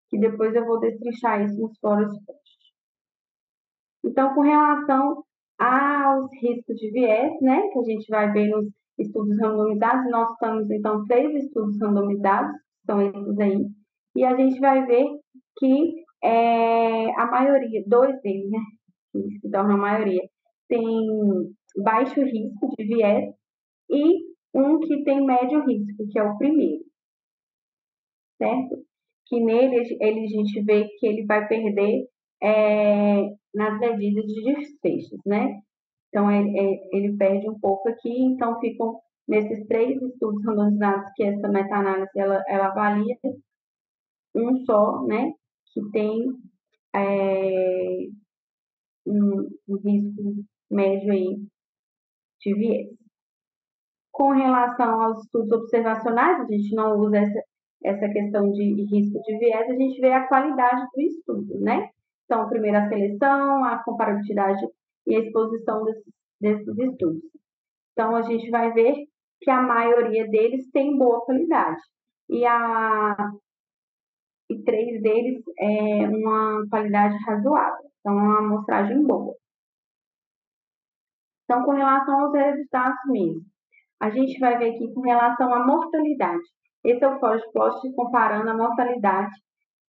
que 0.08 0.18
depois 0.18 0.54
eu 0.54 0.64
vou 0.66 0.80
destrinchar 0.80 1.44
isso 1.44 1.60
nos 1.60 1.78
fóruns 1.78 2.12
posts. 2.24 2.58
Então, 4.04 4.34
com 4.34 4.40
relação 4.42 5.24
aos 5.58 6.30
riscos 6.40 6.76
de 6.76 6.90
viés, 6.92 7.32
né, 7.42 7.68
que 7.72 7.78
a 7.78 7.82
gente 7.82 8.06
vai 8.08 8.32
ver 8.32 8.48
nos 8.48 8.66
estudos 8.98 9.38
randomizados, 9.40 10.10
nós 10.10 10.32
estamos, 10.32 10.70
então, 10.70 11.04
três 11.06 11.44
estudos 11.44 11.78
randomizados, 11.80 12.52
são 12.86 13.00
esses 13.02 13.38
aí, 13.38 13.66
e 14.16 14.24
a 14.24 14.36
gente 14.36 14.58
vai 14.60 14.86
ver 14.86 15.06
que 15.58 16.04
é, 16.22 17.10
a 17.20 17.26
maioria, 17.26 17.82
dois 17.86 18.20
deles, 18.22 18.50
né, 18.50 18.58
que 19.40 19.50
tornam 19.50 19.74
a 19.74 19.78
maioria, 19.78 20.22
tem 20.68 20.84
baixo 21.82 22.20
risco 22.22 22.68
de 22.76 22.84
viés 22.84 23.34
e 23.90 24.28
um 24.54 24.78
que 24.80 25.04
tem 25.04 25.24
médio 25.24 25.64
risco, 25.66 26.06
que 26.10 26.18
é 26.18 26.22
o 26.22 26.36
primeiro, 26.38 26.84
certo? 28.38 28.87
Que 29.28 29.40
nele 29.40 29.96
ele, 30.00 30.24
a 30.24 30.26
gente 30.26 30.62
vê 30.62 30.88
que 30.98 31.06
ele 31.06 31.24
vai 31.26 31.46
perder 31.46 32.06
é, 32.42 33.28
nas 33.54 33.78
medidas 33.78 34.24
de 34.24 34.42
desfechos, 34.54 35.20
né? 35.26 35.60
Então, 36.08 36.30
ele, 36.30 36.58
é, 36.58 36.96
ele 36.96 37.16
perde 37.16 37.48
um 37.48 37.58
pouco 37.58 37.88
aqui, 37.88 38.10
então 38.10 38.58
ficam 38.60 38.98
nesses 39.28 39.66
três 39.66 40.00
estudos 40.00 40.42
randomizados 40.44 41.12
que 41.14 41.24
essa 41.24 41.48
meta-análise 41.48 42.10
ela, 42.16 42.42
ela 42.48 42.68
avalia, 42.68 43.16
um 44.34 44.64
só, 44.64 45.04
né, 45.04 45.32
que 45.72 45.90
tem 45.90 46.26
é, 46.94 48.08
um, 49.06 49.48
um, 49.68 49.76
risco 49.84 50.44
médio 50.70 51.12
aí 51.12 51.36
de 52.40 52.54
viés. 52.54 52.88
Com 54.10 54.30
relação 54.30 55.00
aos 55.02 55.24
estudos 55.24 55.52
observacionais, 55.52 56.40
a 56.40 56.46
gente 56.46 56.74
não 56.74 56.98
usa 56.98 57.18
essa, 57.18 57.40
essa 57.82 58.08
questão 58.08 58.50
de 58.50 58.84
risco 58.90 59.20
de 59.22 59.38
viés, 59.38 59.68
a 59.68 59.74
gente 59.74 60.00
vê 60.00 60.12
a 60.12 60.26
qualidade 60.26 60.86
do 60.94 61.00
estudo, 61.00 61.60
né? 61.60 61.90
Então, 62.24 62.48
primeiro 62.48 62.76
a 62.78 62.88
seleção, 62.88 63.64
a 63.64 63.82
comparabilidade 63.82 64.60
e 65.06 65.16
a 65.16 65.20
exposição 65.20 65.84
desses, 65.84 66.12
desses 66.40 66.78
estudos. 66.78 67.22
Então, 67.92 68.14
a 68.14 68.22
gente 68.22 68.50
vai 68.50 68.72
ver 68.72 69.06
que 69.40 69.50
a 69.50 69.62
maioria 69.62 70.28
deles 70.28 70.70
tem 70.70 70.96
boa 70.96 71.24
qualidade. 71.24 71.80
E, 72.28 72.44
a, 72.44 73.16
e 74.50 74.62
três 74.62 75.00
deles 75.00 75.42
é 75.58 76.08
uma 76.08 76.66
qualidade 76.68 77.16
razoável. 77.24 77.88
Então, 78.00 78.18
é 78.18 78.22
uma 78.22 78.38
amostragem 78.38 79.02
boa. 79.04 79.34
Então, 81.44 81.64
com 81.64 81.72
relação 81.72 82.20
aos 82.20 82.34
resultados 82.34 82.98
mesmo, 83.06 83.40
a 84.00 84.10
gente 84.10 84.38
vai 84.38 84.58
ver 84.58 84.74
aqui 84.74 84.92
com 84.92 85.00
relação 85.00 85.52
à 85.54 85.66
mortalidade. 85.66 86.44
Esse 86.84 87.04
é 87.04 87.08
o 87.08 87.18
forest 87.18 87.50
plot 87.52 87.92
comparando 87.94 88.48
a 88.50 88.56
mortalidade 88.56 89.34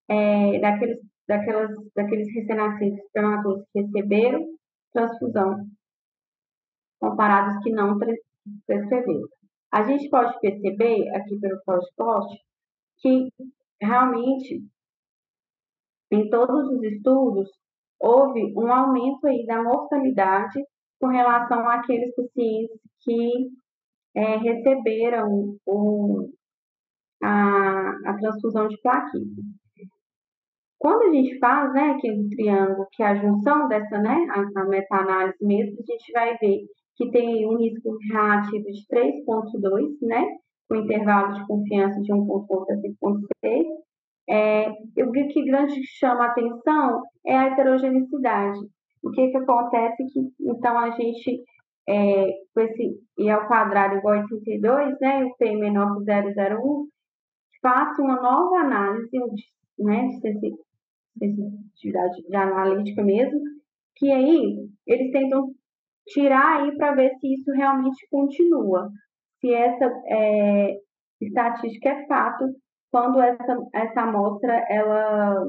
é, 0.10 0.60
daqueles, 0.60 1.00
daquelas, 1.27 1.72
daqueles 1.96 2.34
recém-nascidos 2.34 3.00
prematuros 3.13 3.63
que 3.72 3.81
receberam 3.81 4.46
transfusão, 4.91 5.65
comparados 7.00 7.62
que 7.63 7.72
não 7.72 7.98
prescreveram. 8.65 9.27
A 9.72 9.84
gente 9.84 10.10
pode 10.10 10.39
perceber 10.39 11.08
aqui 11.15 11.39
pelo 11.39 11.60
post 11.96 12.43
que 12.98 13.31
realmente 13.79 14.63
em 16.12 16.29
todos 16.29 16.67
os 16.72 16.84
estudos 16.84 17.50
houve 18.00 18.51
um 18.58 18.72
aumento 18.72 19.27
aí 19.27 19.46
da 19.46 19.62
mortalidade 19.62 20.60
com 21.00 21.08
relação 21.08 21.69
àqueles 21.69 22.13
pacientes 22.15 22.79
que 23.01 23.50
é, 24.15 24.38
receberam 24.38 25.55
o, 25.65 26.29
a, 27.23 27.89
a 28.05 28.17
transfusão 28.17 28.67
de 28.67 28.79
plaquetas. 28.81 29.21
Quando 30.79 31.09
a 31.09 31.13
gente 31.13 31.38
faz, 31.39 31.73
né, 31.73 31.91
aquele 31.91 32.29
triângulo, 32.29 32.88
que 32.93 33.03
é 33.03 33.07
a 33.07 33.15
junção 33.15 33.67
dessa, 33.67 33.99
né, 33.99 34.25
a, 34.29 34.61
a 34.61 34.65
meta-análise 34.65 35.38
mesmo, 35.41 35.77
a 35.77 35.91
gente 35.91 36.11
vai 36.13 36.38
ver 36.38 36.59
que 36.95 37.11
tem 37.11 37.45
um 37.45 37.57
risco 37.57 37.97
relativo 38.11 38.63
de 38.63 38.88
3,2, 38.88 40.07
né, 40.07 40.25
com 40.69 40.75
intervalo 40.75 41.33
de 41.33 41.47
confiança 41.47 41.99
de 42.01 42.13
1,1 42.13 42.65
a 42.69 42.75
5,6. 43.45 43.63
É, 44.29 44.69
o 45.03 45.11
que 45.11 45.45
grande 45.45 45.81
chama 45.97 46.25
a 46.25 46.27
atenção 46.27 47.01
é 47.25 47.35
a 47.35 47.47
heterogeneidade. 47.47 48.59
O 49.01 49.09
que, 49.11 49.29
que 49.29 49.38
acontece 49.38 50.03
que, 50.13 50.19
então, 50.41 50.77
a 50.77 50.91
gente, 50.91 51.43
é, 51.88 52.27
com 52.53 52.61
esse 52.61 52.99
I 53.17 53.29
ao 53.29 53.47
quadrado 53.47 53.95
igual 53.95 54.15
a 54.15 54.21
82, 54.21 54.99
né, 55.01 55.25
o 55.25 55.35
P 55.35 55.55
menor 55.55 55.97
que 55.97 56.05
0,01, 56.05 56.85
faça 57.61 58.01
uma 58.01 58.21
nova 58.21 58.57
análise 58.57 59.09
né, 59.77 60.07
de 61.17 61.91
de 62.27 62.35
analítica 62.35 63.03
mesmo, 63.03 63.39
que 63.95 64.11
aí 64.11 64.67
eles 64.87 65.11
tentam 65.11 65.51
tirar 66.07 66.61
aí 66.61 66.75
para 66.77 66.95
ver 66.95 67.11
se 67.19 67.33
isso 67.33 67.51
realmente 67.51 68.07
continua, 68.09 68.89
se 69.39 69.53
essa 69.53 69.85
é, 70.07 70.77
estatística 71.21 71.89
é 71.89 72.07
fato 72.07 72.45
quando 72.91 73.21
essa, 73.21 73.57
essa 73.73 74.01
amostra 74.01 74.53
ela 74.69 75.45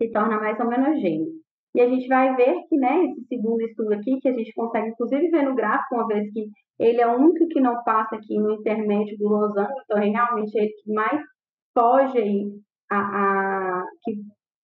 se 0.00 0.10
torna 0.10 0.40
mais 0.40 0.58
homogeneia. 0.58 1.41
E 1.74 1.80
a 1.80 1.88
gente 1.88 2.06
vai 2.06 2.36
ver 2.36 2.54
que, 2.68 2.76
né, 2.76 3.04
esse 3.06 3.24
segundo 3.28 3.60
estudo 3.62 3.94
aqui, 3.94 4.18
que 4.20 4.28
a 4.28 4.32
gente 4.32 4.52
consegue 4.52 4.88
inclusive 4.88 5.30
ver 5.30 5.42
no 5.44 5.54
gráfico, 5.54 5.94
uma 5.94 6.06
vez 6.06 6.30
que 6.32 6.46
ele 6.78 7.00
é 7.00 7.06
o 7.06 7.18
único 7.18 7.48
que 7.48 7.60
não 7.60 7.82
passa 7.82 8.16
aqui 8.16 8.38
no 8.38 8.52
intermédio 8.52 9.16
do 9.18 9.28
losango, 9.28 9.72
então 9.84 9.98
é 9.98 10.08
realmente 10.08 10.54
ele 10.54 10.68
que 10.68 10.92
mais 10.92 11.22
foge 11.72 12.18
aí 12.18 12.50
a, 12.90 12.98
a 12.98 13.84
que 14.02 14.12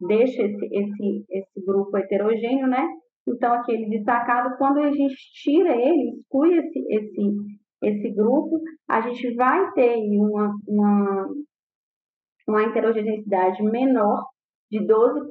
deixa 0.01 0.43
esse, 0.43 0.67
esse, 0.67 1.25
esse 1.31 1.65
grupo 1.67 1.97
heterogêneo, 1.97 2.67
né? 2.67 2.87
Então, 3.27 3.53
aquele 3.53 3.89
destacado, 3.89 4.57
quando 4.57 4.79
a 4.79 4.91
gente 4.91 5.15
tira 5.43 5.75
ele, 5.75 6.19
exclui 6.19 6.59
esse, 6.59 6.79
esse, 6.89 7.37
esse 7.83 8.15
grupo, 8.15 8.61
a 8.89 9.01
gente 9.03 9.35
vai 9.35 9.71
ter 9.73 9.97
uma, 9.97 10.55
uma, 10.67 11.29
uma 12.47 12.63
heterogeneidade 12.65 13.63
menor 13.63 14.25
de 14.71 14.81
12%, 14.81 15.29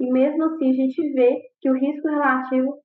e 0.00 0.12
mesmo 0.12 0.44
assim 0.44 0.70
a 0.70 0.74
gente 0.74 1.12
vê 1.12 1.40
que 1.60 1.70
o 1.70 1.78
risco 1.78 2.08
relativo 2.08 2.78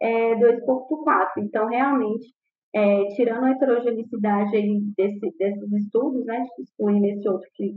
é 0.00 0.34
2,4%. 0.36 1.26
Então, 1.38 1.66
realmente, 1.66 2.32
é, 2.74 3.08
tirando 3.14 3.44
a 3.44 3.50
heterogeneidade 3.50 4.56
aí 4.56 4.80
desse, 4.96 5.36
desses 5.38 5.72
estudos, 5.72 6.24
né, 6.26 6.46
excluindo 6.60 7.06
esse 7.06 7.28
outro 7.28 7.48
que, 7.54 7.74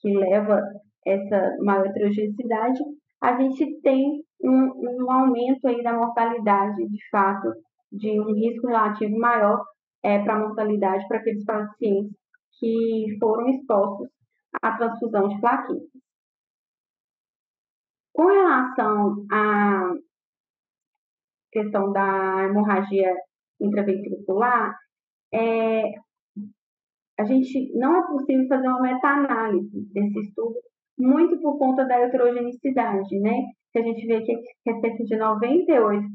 que 0.00 0.16
leva 0.16 0.62
essa 1.04 1.56
maior 1.60 1.86
heterogeneidade, 1.86 2.80
a 3.20 3.40
gente 3.40 3.80
tem 3.80 4.22
um, 4.42 5.04
um 5.04 5.10
aumento 5.10 5.66
aí 5.66 5.82
da 5.82 5.92
mortalidade, 5.92 6.86
de 6.88 7.08
fato, 7.10 7.52
de 7.90 8.20
um 8.20 8.32
risco 8.34 8.68
relativo 8.68 9.18
maior 9.18 9.64
é, 10.02 10.18
para 10.22 10.34
a 10.36 10.38
mortalidade 10.38 11.06
para 11.08 11.18
aqueles 11.18 11.44
pacientes 11.44 12.12
que 12.58 13.16
foram 13.18 13.48
expostos 13.48 14.08
à 14.62 14.76
transfusão 14.76 15.28
de 15.28 15.40
plaquetas. 15.40 15.95
Com 18.16 18.24
relação 18.24 19.26
à 19.30 19.92
questão 21.52 21.92
da 21.92 22.46
hemorragia 22.46 23.14
intraventricular, 23.60 24.74
é, 25.34 25.82
a 27.20 27.24
gente 27.24 27.78
não 27.78 27.94
é 27.94 28.06
possível 28.06 28.48
fazer 28.48 28.68
uma 28.68 28.80
meta-análise 28.80 29.86
desse 29.92 30.18
estudo, 30.20 30.54
muito 30.98 31.38
por 31.42 31.58
conta 31.58 31.84
da 31.84 31.98
heterogeneidade, 32.00 33.20
né? 33.20 33.34
Que 33.70 33.80
a 33.80 33.82
gente 33.82 34.06
vê 34.06 34.22
que 34.22 34.32
é 34.32 34.80
cerca 34.80 35.04
de 35.04 35.14
98%. 35.14 36.06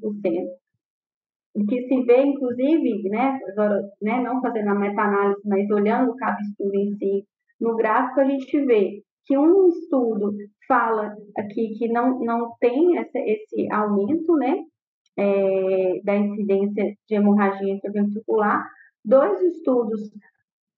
O 1.53 1.65
que 1.67 1.88
se 1.88 2.03
vê, 2.03 2.24
inclusive, 2.24 3.10
né, 3.10 3.38
agora, 3.51 3.79
né, 4.01 4.24
não 4.24 4.41
fazendo 4.41 4.70
a 4.70 4.75
meta-análise, 4.75 5.41
mas 5.46 5.70
olhando 5.70 6.15
cada 6.15 6.39
estudo 6.41 6.74
em 6.74 6.96
si, 6.96 7.25
no 7.60 7.75
gráfico 7.75 8.22
a 8.22 8.25
gente 8.25 8.65
vê 8.65 9.03
que 9.25 9.38
um 9.38 9.67
estudo 9.67 10.34
fala 10.72 11.13
aqui 11.38 11.75
que 11.78 11.90
não, 11.90 12.18
não 12.20 12.56
tem 12.62 12.98
essa, 12.98 13.20
esse 13.20 13.70
aumento, 13.70 14.38
né, 14.38 14.63
é, 15.18 16.01
da 16.01 16.16
incidência 16.16 16.96
de 17.10 17.16
hemorragia 17.16 17.74
intraventricular. 17.74 18.66
Dois 19.04 19.42
estudos 19.42 20.00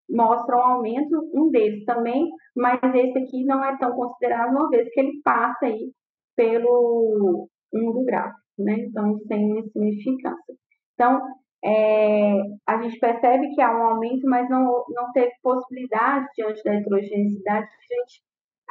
mostram 0.09 0.59
aumento, 0.59 1.29
um 1.31 1.51
deles 1.51 1.85
também, 1.85 2.27
mas 2.55 2.79
esse 2.95 3.19
aqui 3.19 3.45
não 3.45 3.63
é 3.63 3.77
tão 3.77 3.91
considerado, 3.95 4.49
uma 4.49 4.69
vez 4.69 4.89
que 4.91 4.99
ele 4.99 5.21
passa 5.23 5.67
aí 5.67 5.91
pelo 6.35 7.47
um 7.71 7.91
do 7.91 8.03
gráfico, 8.03 8.39
né? 8.57 8.73
Então, 8.79 9.19
sem 9.27 9.61
significância. 9.69 10.55
Então, 10.93 11.21
é, 11.63 12.41
a 12.67 12.81
gente 12.81 12.99
percebe 12.99 13.53
que 13.53 13.61
há 13.61 13.71
um 13.71 13.83
aumento, 13.89 14.27
mas 14.27 14.49
não, 14.49 14.83
não 14.89 15.11
teve 15.11 15.31
possibilidade, 15.41 16.27
diante 16.35 16.63
da 16.63 16.73
heterogeneidade, 16.73 17.67
de 17.67 17.95
a 17.95 17.99
gente 17.99 18.21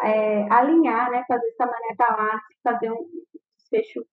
é, 0.00 0.42
alinhar, 0.52 1.10
né, 1.10 1.24
fazer 1.26 1.48
essa 1.48 1.66
meta-análise, 1.66 2.44
fazer 2.62 2.92
um 2.92 3.08
desfecho 3.56 4.04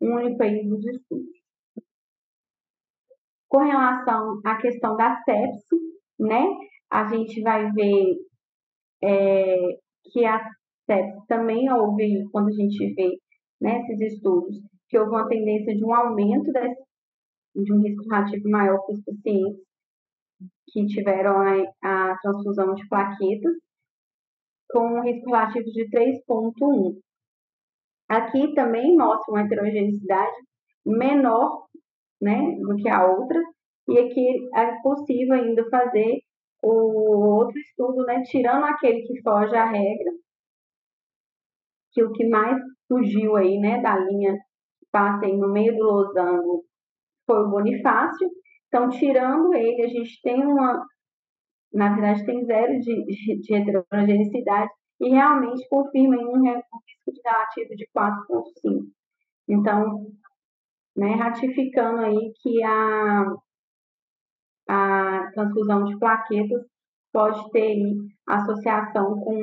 único 0.00 0.42
aí 0.42 0.66
dos 0.68 0.84
estudos. 0.84 1.36
Com 3.48 3.58
relação 3.58 4.40
à 4.44 4.56
questão 4.56 4.96
da 4.96 5.16
sepse, 5.22 5.76
né, 6.18 6.44
a 6.90 7.04
gente 7.08 7.40
vai 7.42 7.70
ver 7.72 8.16
é, 9.02 9.78
que 10.12 10.24
a 10.24 10.42
sepse 10.84 11.26
também 11.26 11.70
houve, 11.72 12.28
quando 12.30 12.48
a 12.48 12.52
gente 12.52 12.94
vê 12.94 13.16
nesses 13.60 13.98
né, 13.98 14.06
estudos, 14.06 14.56
que 14.88 14.98
houve 14.98 15.10
uma 15.10 15.28
tendência 15.28 15.74
de 15.74 15.84
um 15.84 15.94
aumento 15.94 16.52
desse, 16.52 16.82
de 17.54 17.72
um 17.72 17.80
risco 17.80 18.04
relativo 18.08 18.48
maior 18.48 18.78
para 18.84 18.94
os 18.94 19.04
pacientes 19.04 19.66
que 20.68 20.86
tiveram 20.86 21.40
a, 21.40 22.10
a 22.10 22.18
transfusão 22.18 22.74
de 22.74 22.86
plaquetas, 22.88 23.54
com 24.70 24.98
um 24.98 25.02
risco 25.02 25.30
relativo 25.30 25.64
de 25.64 25.88
3,1. 25.90 26.98
Aqui 28.08 28.54
também 28.54 28.96
mostra 28.96 29.32
uma 29.32 29.42
heterogeneidade 29.42 30.36
menor 30.84 31.66
né, 32.20 32.56
do 32.60 32.76
que 32.76 32.88
a 32.88 33.04
outra, 33.04 33.40
e 33.88 33.98
aqui 33.98 34.48
é 34.54 34.80
possível 34.82 35.34
ainda 35.34 35.68
fazer 35.68 36.20
o 36.62 37.38
outro 37.38 37.58
estudo, 37.58 38.04
né, 38.04 38.22
tirando 38.22 38.64
aquele 38.64 39.02
que 39.02 39.20
foge 39.22 39.54
à 39.54 39.64
regra, 39.64 40.10
que 41.92 42.02
o 42.02 42.12
que 42.12 42.28
mais 42.28 42.56
fugiu 42.88 43.36
aí, 43.36 43.58
né, 43.58 43.80
da 43.80 43.96
linha 43.98 44.34
que 44.34 44.86
passa 44.90 45.26
aí 45.26 45.36
no 45.36 45.52
meio 45.52 45.76
do 45.76 45.82
losango 45.82 46.64
foi 47.26 47.40
o 47.40 47.50
Bonifácio. 47.50 48.28
Então, 48.68 48.88
tirando 48.88 49.54
ele, 49.54 49.82
a 49.82 49.88
gente 49.88 50.20
tem 50.22 50.44
uma, 50.44 50.84
na 51.72 51.94
verdade, 51.94 52.24
tem 52.24 52.44
zero 52.44 52.78
de, 52.80 53.04
de, 53.04 53.40
de 53.40 53.54
heterogeneidade 53.54 54.70
e 55.00 55.10
realmente 55.10 55.68
confirma 55.68 56.16
em 56.16 56.26
um 56.26 56.42
risco 56.42 57.12
de 57.12 57.20
relativo 57.24 57.76
de 57.76 57.88
4,5. 57.94 58.86
Então, 59.48 60.06
né, 60.96 61.14
ratificando 61.14 62.00
aí 62.00 62.32
que 62.40 62.62
a, 62.64 63.24
a 64.68 65.30
transfusão 65.34 65.84
de 65.84 65.98
plaquetas 65.98 66.62
pode 67.12 67.50
ter 67.50 67.76
associação 68.26 69.20
com, 69.20 69.34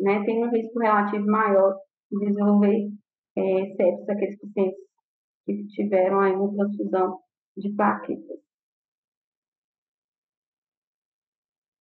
né, 0.00 0.24
tem 0.24 0.44
um 0.44 0.50
risco 0.50 0.78
relativo 0.78 1.26
maior 1.26 1.74
de 2.10 2.18
desenvolver 2.18 2.88
é, 3.36 3.66
sepsis 3.76 4.08
aqueles 4.08 4.38
pacientes 4.40 4.78
que 5.44 5.66
tiveram 5.68 6.20
aí 6.20 6.32
uma 6.32 6.54
transfusão 6.54 7.18
de 7.56 7.74
plaquetas. 7.74 8.45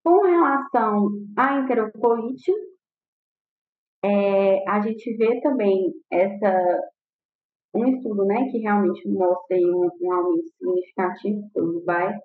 Com 0.05 0.21
relação 0.21 1.09
à 1.35 1.57
enterocolite, 1.57 2.51
é, 4.03 4.69
a 4.69 4.79
gente 4.81 5.17
vê 5.17 5.41
também 5.41 5.91
essa, 6.11 6.79
um 7.73 7.87
estudo 7.87 8.23
né, 8.23 8.47
que 8.51 8.59
realmente 8.59 9.09
mostra 9.09 9.57
um, 9.57 9.89
um 9.99 10.13
aumento 10.13 10.47
significativo 10.59 11.49
do 11.55 11.83
VAI, 11.83 12.19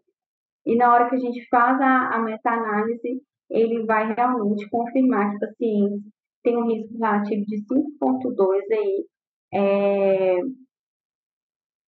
e 0.66 0.76
na 0.76 0.92
hora 0.92 1.08
que 1.08 1.16
a 1.16 1.18
gente 1.18 1.48
faz 1.48 1.80
a, 1.80 2.16
a 2.16 2.18
meta-análise, 2.18 3.22
ele 3.48 3.86
vai 3.86 4.12
realmente 4.14 4.68
confirmar 4.68 5.32
que 5.32 5.38
pacientes 5.38 6.02
têm 6.42 6.58
um 6.58 6.66
risco 6.66 6.98
relativo 6.98 7.46
de 7.46 7.64
5,2 7.64 8.60
aí 8.72 9.06
é, 9.54 10.38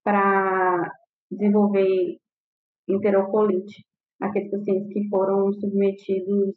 para 0.05 0.93
desenvolver 1.29 2.17
enterocolite, 2.89 3.85
aqueles 4.21 4.51
pacientes 4.51 4.93
que 4.93 5.09
foram 5.09 5.53
submetidos 5.55 6.55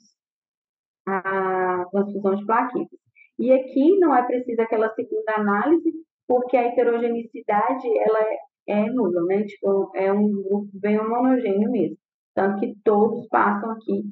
à 1.07 1.85
transfusão 1.91 2.35
de 2.35 2.45
plaquetas. 2.45 2.99
E 3.39 3.51
aqui 3.51 3.97
não 3.99 4.15
é 4.15 4.23
preciso 4.23 4.61
aquela 4.61 4.93
segunda 4.93 5.35
análise, 5.35 5.91
porque 6.27 6.55
a 6.57 6.63
heterogeneidade 6.63 7.87
ela 7.99 8.19
é, 8.21 8.37
é 8.67 8.89
nula, 8.89 9.23
né? 9.25 9.43
Tipo, 9.43 9.91
é 9.95 10.11
um 10.11 10.31
grupo 10.31 10.69
bem 10.73 10.99
homogêneo 10.99 11.71
mesmo. 11.71 11.97
Tanto 12.35 12.59
que 12.59 12.75
todos 12.83 13.27
passam 13.29 13.71
aqui 13.71 14.03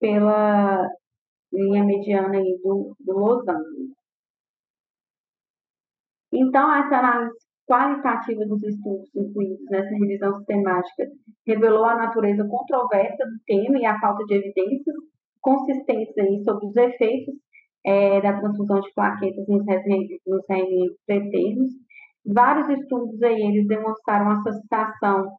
pela 0.00 0.88
linha 1.52 1.84
mediana 1.84 2.38
aí 2.38 2.58
do, 2.62 2.94
do 3.00 3.12
losango. 3.12 3.94
Então, 6.32 6.72
essa 6.74 6.98
análise 6.98 7.46
qualitativa 7.66 8.46
dos 8.46 8.62
estudos 8.62 9.10
incluídos 9.14 9.64
nessa 9.70 9.90
revisão 9.90 10.36
sistemática 10.38 11.04
revelou 11.46 11.84
a 11.84 11.96
natureza 11.96 12.46
controversa 12.46 13.24
do 13.24 13.38
tema 13.44 13.78
e 13.78 13.84
a 13.84 13.98
falta 13.98 14.24
de 14.24 14.34
evidências 14.34 14.94
consistentes 15.40 16.16
aí 16.18 16.42
sobre 16.44 16.66
os 16.66 16.76
efeitos 16.76 17.34
é, 17.84 18.20
da 18.20 18.38
transfusão 18.38 18.80
de 18.80 18.92
plaquetas 18.94 19.46
nos, 19.48 19.64
nos 20.26 20.46
preternos. 21.06 21.70
Vários 22.24 22.68
estudos 22.68 23.22
aí, 23.22 23.40
eles 23.40 23.66
demonstraram 23.68 24.30
associação 24.30 25.36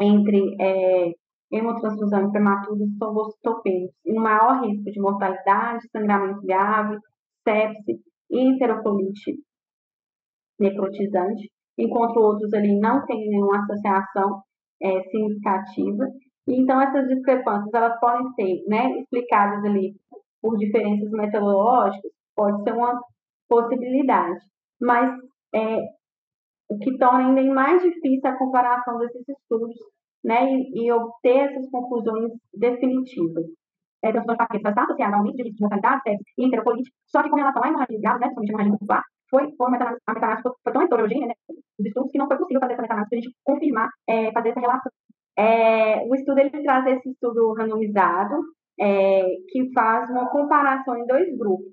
entre 0.00 0.54
é, 0.60 1.12
hemotransfusão 1.50 2.22
em 2.22 2.30
prematuros 2.30 2.80
e 2.80 2.98
trombocitopenia, 2.98 3.88
e 4.04 4.18
um 4.18 4.22
maior 4.22 4.64
risco 4.64 4.90
de 4.90 5.00
mortalidade, 5.00 5.88
sangramento 5.90 6.40
grave, 6.42 6.98
sepse 7.44 8.00
e 8.30 8.40
enterocolite 8.40 9.47
necrotizante, 10.58 11.50
enquanto 11.76 12.18
outros 12.18 12.52
ali 12.52 12.78
não 12.78 13.04
têm 13.06 13.28
nenhuma 13.28 13.60
associação 13.60 14.42
é, 14.82 15.02
significativa. 15.04 16.04
Então, 16.48 16.80
essas 16.80 17.08
discrepâncias, 17.08 17.72
elas 17.72 17.98
podem 18.00 18.26
ser 18.32 18.64
né, 18.68 18.98
explicadas 18.98 19.64
ali 19.64 19.94
por 20.40 20.56
diferenças 20.56 21.10
metodológicas, 21.10 22.10
pode 22.34 22.62
ser 22.62 22.72
uma 22.72 23.00
possibilidade, 23.48 24.38
mas 24.80 25.10
é, 25.54 25.78
o 26.68 26.78
que 26.78 26.96
torna 26.98 27.28
ainda 27.28 27.54
mais 27.54 27.82
difícil 27.82 28.30
a 28.30 28.36
comparação 28.36 28.98
desses 28.98 29.28
estudos 29.28 29.76
né, 30.24 30.52
e, 30.52 30.84
e 30.84 30.92
obter 30.92 31.50
essas 31.50 31.68
conclusões 31.70 32.32
definitivas. 32.54 33.44
É, 34.02 34.12
transfusão 34.12 34.34
de 34.34 34.38
paquetes 34.38 34.68
está 34.68 34.84
associada 34.84 35.14
ao 35.14 35.18
aumento 35.18 35.36
de 35.36 35.42
risco 35.42 35.56
de 35.56 35.62
mortalidade, 35.62 36.02
e 36.38 36.46
enterocolite, 36.46 36.90
só 37.06 37.22
que 37.22 37.30
com 37.30 37.36
relação 37.36 37.64
à 37.64 37.68
hemorragia 37.68 38.00
graves, 38.00 38.20
né, 38.20 38.26
principalmente 38.26 38.50
hemorragia 38.50 38.72
muscular, 38.72 39.02
foi, 39.30 39.48
uma 39.58 39.70
metanálise 39.70 40.42
foi 40.62 40.72
tão 40.72 40.82
heterogênea, 40.82 41.28
né, 41.28 41.34
os 41.78 41.86
estudos, 41.86 42.10
que 42.10 42.18
não 42.18 42.26
foi 42.26 42.38
possível 42.38 42.60
fazer 42.60 42.74
essa 42.74 42.82
metanálise 42.82 43.10
para 43.10 43.18
a 43.18 43.20
gente 43.20 43.36
confirmar, 43.44 43.88
é, 44.08 44.32
fazer 44.32 44.48
essa 44.50 44.60
relação. 44.60 44.92
É, 45.36 46.04
o 46.04 46.14
estudo 46.14 46.38
ele 46.40 46.50
traz 46.50 46.86
esse 46.86 47.10
estudo 47.10 47.52
randomizado, 47.54 48.34
é, 48.80 49.22
que 49.48 49.72
faz 49.72 50.08
uma 50.10 50.30
comparação 50.30 50.96
em 50.96 51.06
dois 51.06 51.36
grupos. 51.36 51.72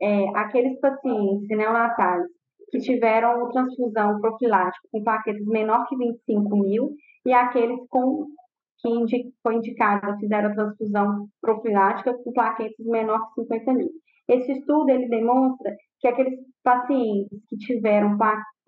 é, 0.00 0.28
aqueles 0.36 0.78
pacientes 0.80 1.48
neonatais 1.48 2.24
que 2.70 2.78
tiveram 2.78 3.48
transfusão 3.50 4.20
profilática 4.20 4.88
com 4.92 5.02
plaquetas 5.02 5.46
menor 5.46 5.86
que 5.86 5.96
25 5.96 6.56
mil 6.58 6.90
e 7.24 7.32
aqueles 7.32 7.78
com 7.88 8.26
que 8.78 8.88
indi, 8.90 9.32
foi 9.42 9.54
indicado 9.54 10.18
fizeram 10.18 10.54
transfusão 10.54 11.26
profilática 11.40 12.12
com 12.22 12.32
plaquetas 12.32 12.86
menor 12.86 13.18
que 13.34 13.42
50 13.42 13.72
mil. 13.72 13.88
Esse 14.28 14.52
estudo 14.52 14.90
ele 14.90 15.08
demonstra 15.08 15.74
que 16.00 16.08
aqueles 16.08 16.38
pacientes 16.62 17.38
que 17.48 17.56
tiveram 17.56 18.16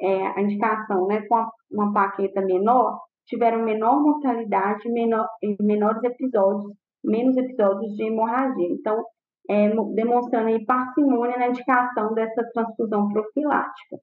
é, 0.00 0.26
a 0.28 0.40
indicação 0.40 1.06
né, 1.06 1.22
com 1.26 1.46
uma 1.70 1.92
plaqueta 1.92 2.40
menor 2.40 3.00
tiveram 3.26 3.62
menor 3.62 4.00
mortalidade 4.02 4.90
menor, 4.90 5.28
menores 5.60 6.02
episódios, 6.02 6.72
menos 7.04 7.36
episódios 7.36 7.94
de 7.94 8.04
hemorragia. 8.04 8.68
Então, 8.70 9.04
é, 9.50 9.70
demonstrando 9.94 10.48
aí 10.48 10.64
parcimônia 10.64 11.38
na 11.38 11.48
indicação 11.48 12.14
dessa 12.14 12.42
transfusão 12.52 13.08
profilática. 13.08 13.98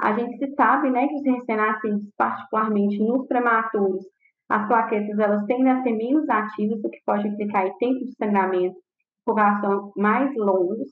A 0.00 0.18
gente 0.18 0.54
sabe, 0.54 0.90
né, 0.90 1.06
que 1.06 1.14
os 1.14 1.24
recém-nascidos, 1.24 2.10
particularmente 2.16 2.98
nos 2.98 3.26
prematuros, 3.26 4.04
as 4.48 4.66
plaquetas 4.66 5.18
elas 5.18 5.44
tendem 5.46 5.70
a 5.70 5.82
ser 5.82 5.92
menos 5.92 6.28
ativas, 6.28 6.82
o 6.84 6.90
que 6.90 6.98
pode 7.06 7.28
implicar 7.28 7.66
em 7.66 7.78
tempo 7.78 8.04
de 8.04 8.14
sangramento, 8.16 8.76
coração 9.24 9.92
mais 9.96 10.34
longos. 10.36 10.88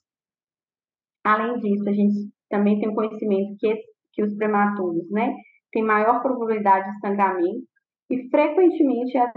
Além 1.31 1.61
disso, 1.61 1.88
a 1.88 1.93
gente 1.93 2.29
também 2.49 2.81
tem 2.81 2.88
o 2.88 2.95
conhecimento 2.95 3.57
que, 3.61 3.73
que 4.12 4.23
os 4.25 4.35
prematuros, 4.35 5.09
né, 5.11 5.33
têm 5.71 5.85
maior 5.85 6.21
probabilidade 6.21 6.90
de 6.90 6.99
sangramento 6.99 7.62
e 8.11 8.29
frequentemente 8.29 9.16
é, 9.16 9.31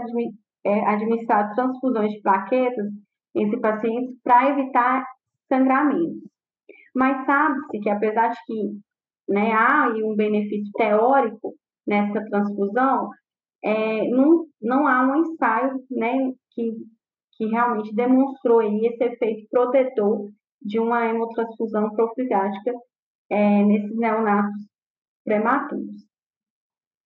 é 0.64 0.86
administrado 0.86 1.54
transfusões 1.54 2.10
de 2.10 2.20
plaquetas 2.20 2.86
entre 3.36 3.60
pacientes 3.60 4.16
para 4.24 4.50
evitar 4.50 5.04
sangramentos. 5.48 6.28
Mas 6.92 7.24
sabe-se 7.26 7.78
que 7.78 7.90
apesar 7.90 8.30
de 8.30 8.38
que 8.44 9.32
né, 9.32 9.52
há 9.52 9.88
um 9.88 10.16
benefício 10.16 10.72
teórico 10.76 11.54
nessa 11.86 12.24
transfusão, 12.24 13.08
é, 13.62 14.08
não, 14.08 14.46
não 14.60 14.86
há 14.88 15.02
um 15.06 15.20
ensaio 15.20 15.74
né, 15.92 16.32
que, 16.50 16.72
que 17.36 17.46
realmente 17.46 17.94
demonstrou 17.94 18.62
esse 18.62 19.04
efeito 19.04 19.46
protetor 19.48 20.28
de 20.64 20.78
uma 20.78 21.06
hemotransfusão 21.06 21.90
profilática 21.90 22.72
é, 23.30 23.64
nesses 23.64 23.96
neonatos 23.96 24.66
prematuros. 25.24 26.04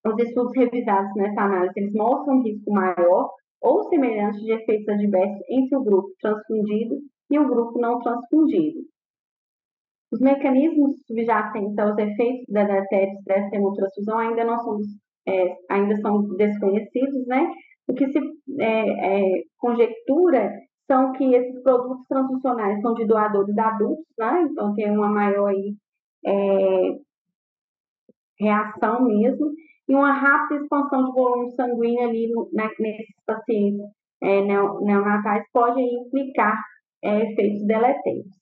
Os 0.05 0.17
estudos 0.17 0.53
revisados 0.55 1.13
nessa 1.15 1.41
análise 1.41 1.73
eles 1.75 1.93
mostram 1.93 2.37
um 2.37 2.43
risco 2.43 2.71
maior 2.71 3.29
ou 3.61 3.83
semelhante 3.89 4.39
de 4.39 4.53
efeitos 4.53 4.87
adversos 4.87 5.43
entre 5.49 5.75
o 5.75 5.83
grupo 5.83 6.09
transfundido 6.21 6.95
e 7.29 7.37
o 7.37 7.47
grupo 7.47 7.79
não 7.79 7.99
transfundido. 7.99 8.79
Os 10.11 10.19
mecanismos 10.21 10.95
subjacentes 11.05 11.77
aos 11.77 11.97
efeitos 11.97 12.45
da 12.49 12.63
diabetes 12.63 13.23
dessa 13.25 13.55
hemotransfusão 13.55 14.17
ainda 14.17 14.43
não 14.43 14.57
são, 14.57 14.79
é, 15.27 15.55
ainda 15.69 15.95
são 15.97 16.27
desconhecidos, 16.35 17.27
né? 17.27 17.51
O 17.87 17.93
que 17.93 18.07
se 18.07 18.19
é, 18.59 19.19
é, 19.19 19.43
conjectura 19.57 20.51
são 20.89 21.11
que 21.13 21.35
esses 21.35 21.61
produtos 21.61 22.05
transfusionais 22.07 22.81
são 22.81 22.93
de 22.95 23.05
doadores 23.05 23.57
adultos, 23.57 24.05
né? 24.17 24.47
Então 24.49 24.73
tem 24.73 24.89
uma 24.89 25.07
maior 25.09 25.49
aí, 25.49 25.75
é, 26.25 26.97
reação 28.39 29.03
mesmo, 29.03 29.51
e 29.87 29.95
uma 29.95 30.13
rápida 30.13 30.61
expansão 30.61 31.05
de 31.05 31.11
volume 31.11 31.51
sanguíneo 31.51 32.09
ali 32.09 32.31
no, 32.31 32.49
né, 32.53 32.69
nesses 32.79 33.15
pacientes 33.25 33.85
é, 34.21 34.41
neonatais 34.41 35.43
pode 35.53 35.81
implicar 35.81 36.57
é, 37.03 37.31
efeitos 37.31 37.65
deletérios. 37.65 38.39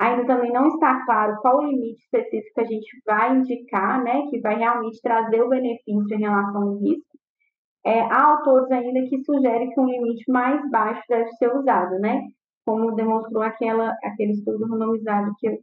Ainda 0.00 0.26
também 0.26 0.52
não 0.52 0.66
está 0.66 1.04
claro 1.04 1.36
qual 1.40 1.58
o 1.58 1.66
limite 1.66 2.02
específico 2.02 2.54
que 2.54 2.60
a 2.60 2.64
gente 2.64 3.02
vai 3.06 3.36
indicar, 3.36 4.02
né, 4.02 4.26
que 4.28 4.40
vai 4.40 4.56
realmente 4.56 5.00
trazer 5.00 5.42
o 5.42 5.48
benefício 5.48 6.16
em 6.16 6.20
relação 6.20 6.62
ao 6.62 6.78
risco. 6.78 7.18
É, 7.84 8.00
há 8.00 8.24
autores 8.24 8.70
ainda 8.70 9.08
que 9.08 9.24
sugerem 9.24 9.70
que 9.70 9.80
um 9.80 9.86
limite 9.86 10.30
mais 10.30 10.60
baixo 10.70 11.02
deve 11.08 11.30
ser 11.32 11.52
usado, 11.54 11.98
né, 11.98 12.20
como 12.64 12.94
demonstrou 12.94 13.42
aquela, 13.42 13.92
aquele 14.04 14.32
estudo 14.32 14.66
randomizado 14.66 15.32
que 15.38 15.58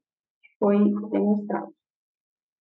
foi 0.60 0.78
demonstrado. 1.12 1.70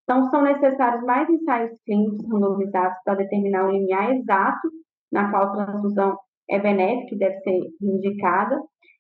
Então, 0.05 0.31
são 0.31 0.43
necessários 0.43 1.05
mais 1.05 1.29
ensaios 1.29 1.79
clínicos 1.85 2.25
randomizados 2.31 2.97
para 3.05 3.17
determinar 3.17 3.67
o 3.67 3.73
limiar 3.73 4.15
exato 4.15 4.69
na 5.13 5.31
qual 5.31 5.43
a 5.43 5.53
transfusão 5.53 6.17
é 6.49 6.59
benéfica 6.59 7.15
e 7.15 7.19
deve 7.19 7.39
ser 7.41 7.61
indicada. 7.83 8.59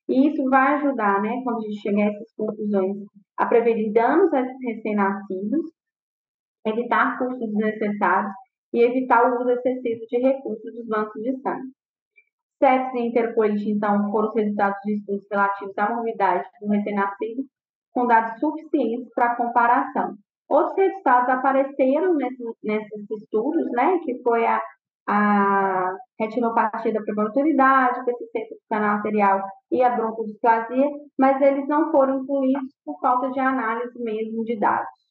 E 0.08 0.28
isso 0.28 0.42
vai 0.50 0.74
ajudar, 0.74 1.22
né, 1.22 1.40
quando 1.44 1.58
a 1.58 1.60
gente 1.60 1.80
chegar 1.80 2.04
a 2.04 2.10
essas 2.10 2.34
conclusões, 2.36 2.96
a 3.38 3.46
prevenir 3.46 3.92
danos 3.92 4.32
a 4.32 4.40
esses 4.40 4.56
recém-nascidos, 4.62 5.60
evitar 6.66 7.18
custos 7.18 7.48
desnecessários 7.48 8.32
e 8.72 8.82
evitar 8.82 9.30
o 9.30 9.40
uso 9.40 9.50
excessivo 9.50 10.06
de 10.08 10.18
recursos 10.18 10.74
dos 10.74 10.86
bancos 10.86 11.22
de 11.22 11.40
sangue. 11.40 11.72
Sepsis 12.58 12.94
e 12.94 13.06
intercolite, 13.06 13.70
então, 13.70 14.10
foram 14.10 14.28
os 14.28 14.34
resultados 14.34 14.78
de 14.84 14.96
estudos 14.96 15.26
relativos 15.30 15.78
à 15.78 15.94
morbidade 15.94 16.44
do 16.60 16.68
recém-nascido, 16.68 17.44
com 17.92 18.06
dados 18.06 18.38
suficientes 18.40 19.08
para 19.14 19.36
comparação. 19.36 20.14
Outros 20.48 20.76
resultados 20.76 21.28
apareceram 21.28 22.14
nesses, 22.14 22.46
nesses 22.64 23.10
estudos, 23.10 23.70
né, 23.72 23.98
que 24.04 24.20
foi 24.22 24.46
a, 24.46 24.60
a 25.08 25.96
retinopatia 26.18 26.92
da 26.92 27.02
prematuridade, 27.02 28.04
persistência 28.04 28.56
do 28.56 28.62
canal 28.68 28.96
arterial 28.96 29.42
e 29.70 29.82
a 29.82 29.90
broncodisplasia, 29.90 30.86
mas 31.18 31.40
eles 31.40 31.68
não 31.68 31.90
foram 31.92 32.22
incluídos 32.22 32.74
por 32.84 32.98
falta 33.00 33.30
de 33.30 33.38
análise 33.38 34.02
mesmo 34.02 34.42
de 34.44 34.58
dados. 34.58 35.07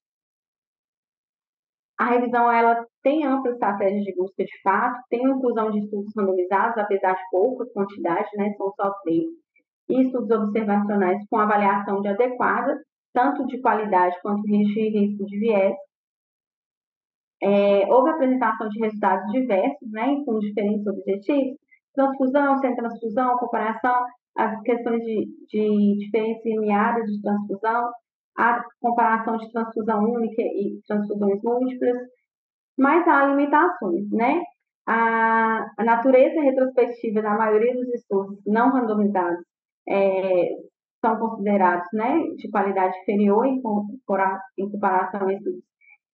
A 1.99 2.05
revisão 2.05 2.51
ela 2.51 2.86
tem 3.01 3.25
ampla 3.25 3.51
estratégia 3.51 4.01
de 4.01 4.15
busca 4.15 4.43
de 4.43 4.62
fato, 4.62 5.01
tem 5.10 5.23
inclusão 5.23 5.71
de 5.71 5.79
estudos 5.79 6.13
randomizados, 6.15 6.77
apesar 6.77 7.13
de 7.13 7.21
pouca 7.31 7.65
quantidade, 7.73 8.29
né, 8.36 8.53
são 8.55 8.71
só 8.75 8.91
três, 9.03 9.25
e 9.89 10.01
estudos 10.03 10.29
observacionais 10.29 11.17
com 11.29 11.38
avaliação 11.38 12.01
de 12.01 12.10
adequada 12.10 12.77
tanto 13.17 13.47
de 13.47 13.60
qualidade 13.60 14.15
quanto 14.21 14.45
risco 14.45 14.79
e 14.79 14.89
risco 14.89 15.25
de 15.25 15.39
viés. 15.39 15.75
É, 17.41 17.91
houve 17.91 18.12
apresentação 18.12 18.69
de 18.69 18.79
resultados 18.79 19.31
diversos, 19.31 19.91
né, 19.91 20.23
com 20.23 20.38
diferentes 20.38 20.86
objetivos, 20.86 21.57
transfusão, 21.95 22.57
sem 22.60 22.75
transfusão, 22.75 23.38
comparação, 23.39 24.05
as 24.36 24.62
questões 24.62 25.03
de, 25.03 25.25
de 25.47 25.97
diferentes 26.05 26.45
limiares 26.45 27.05
de 27.12 27.21
transfusão, 27.23 27.89
a 28.38 28.63
comparação 28.80 29.38
de 29.38 29.52
transfusão 29.52 30.04
única 30.04 30.41
e 30.41 30.80
transfusões 30.88 31.41
múltiplas, 31.43 31.97
mas 32.78 33.08
há 33.08 33.26
limitações, 33.26 34.10
né? 34.12 34.41
A, 34.86 35.65
natureza 35.84 36.39
retrospectiva 36.41 37.21
da 37.21 37.36
maioria 37.36 37.73
dos 37.73 37.89
estudos 37.93 38.39
não 38.45 38.71
randomizados 38.71 39.43
é, 39.89 40.50
são 41.04 41.17
considerados 41.19 41.88
né, 41.93 42.19
de 42.38 42.50
qualidade 42.50 42.97
inferior 43.00 43.45
em, 43.45 43.58
em 43.58 44.71
comparação 44.71 45.28
a 45.28 45.34
estudos 45.34 45.63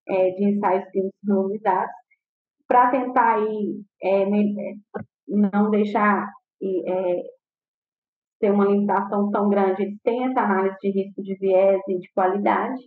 é, 0.08 0.32
de 0.32 0.46
ensaios 0.46 0.86
clínicos 0.90 1.20
randomizados, 1.28 1.94
para 2.68 2.90
tentar 2.90 3.36
aí, 3.36 3.82
é, 4.02 4.26
não 5.28 5.70
deixar 5.70 6.28
é, 6.62 7.22
ter 8.43 8.51
uma 8.51 8.65
limitação 8.65 9.32
tão 9.32 9.47
grande, 9.47 9.84
eles 9.84 10.01
têm 10.03 10.25
essa 10.25 10.41
análise 10.41 10.75
de 10.82 10.89
risco 10.89 11.23
de 11.23 11.34
viés 11.38 11.82
e 11.88 11.97
de 11.97 12.12
qualidade. 12.13 12.82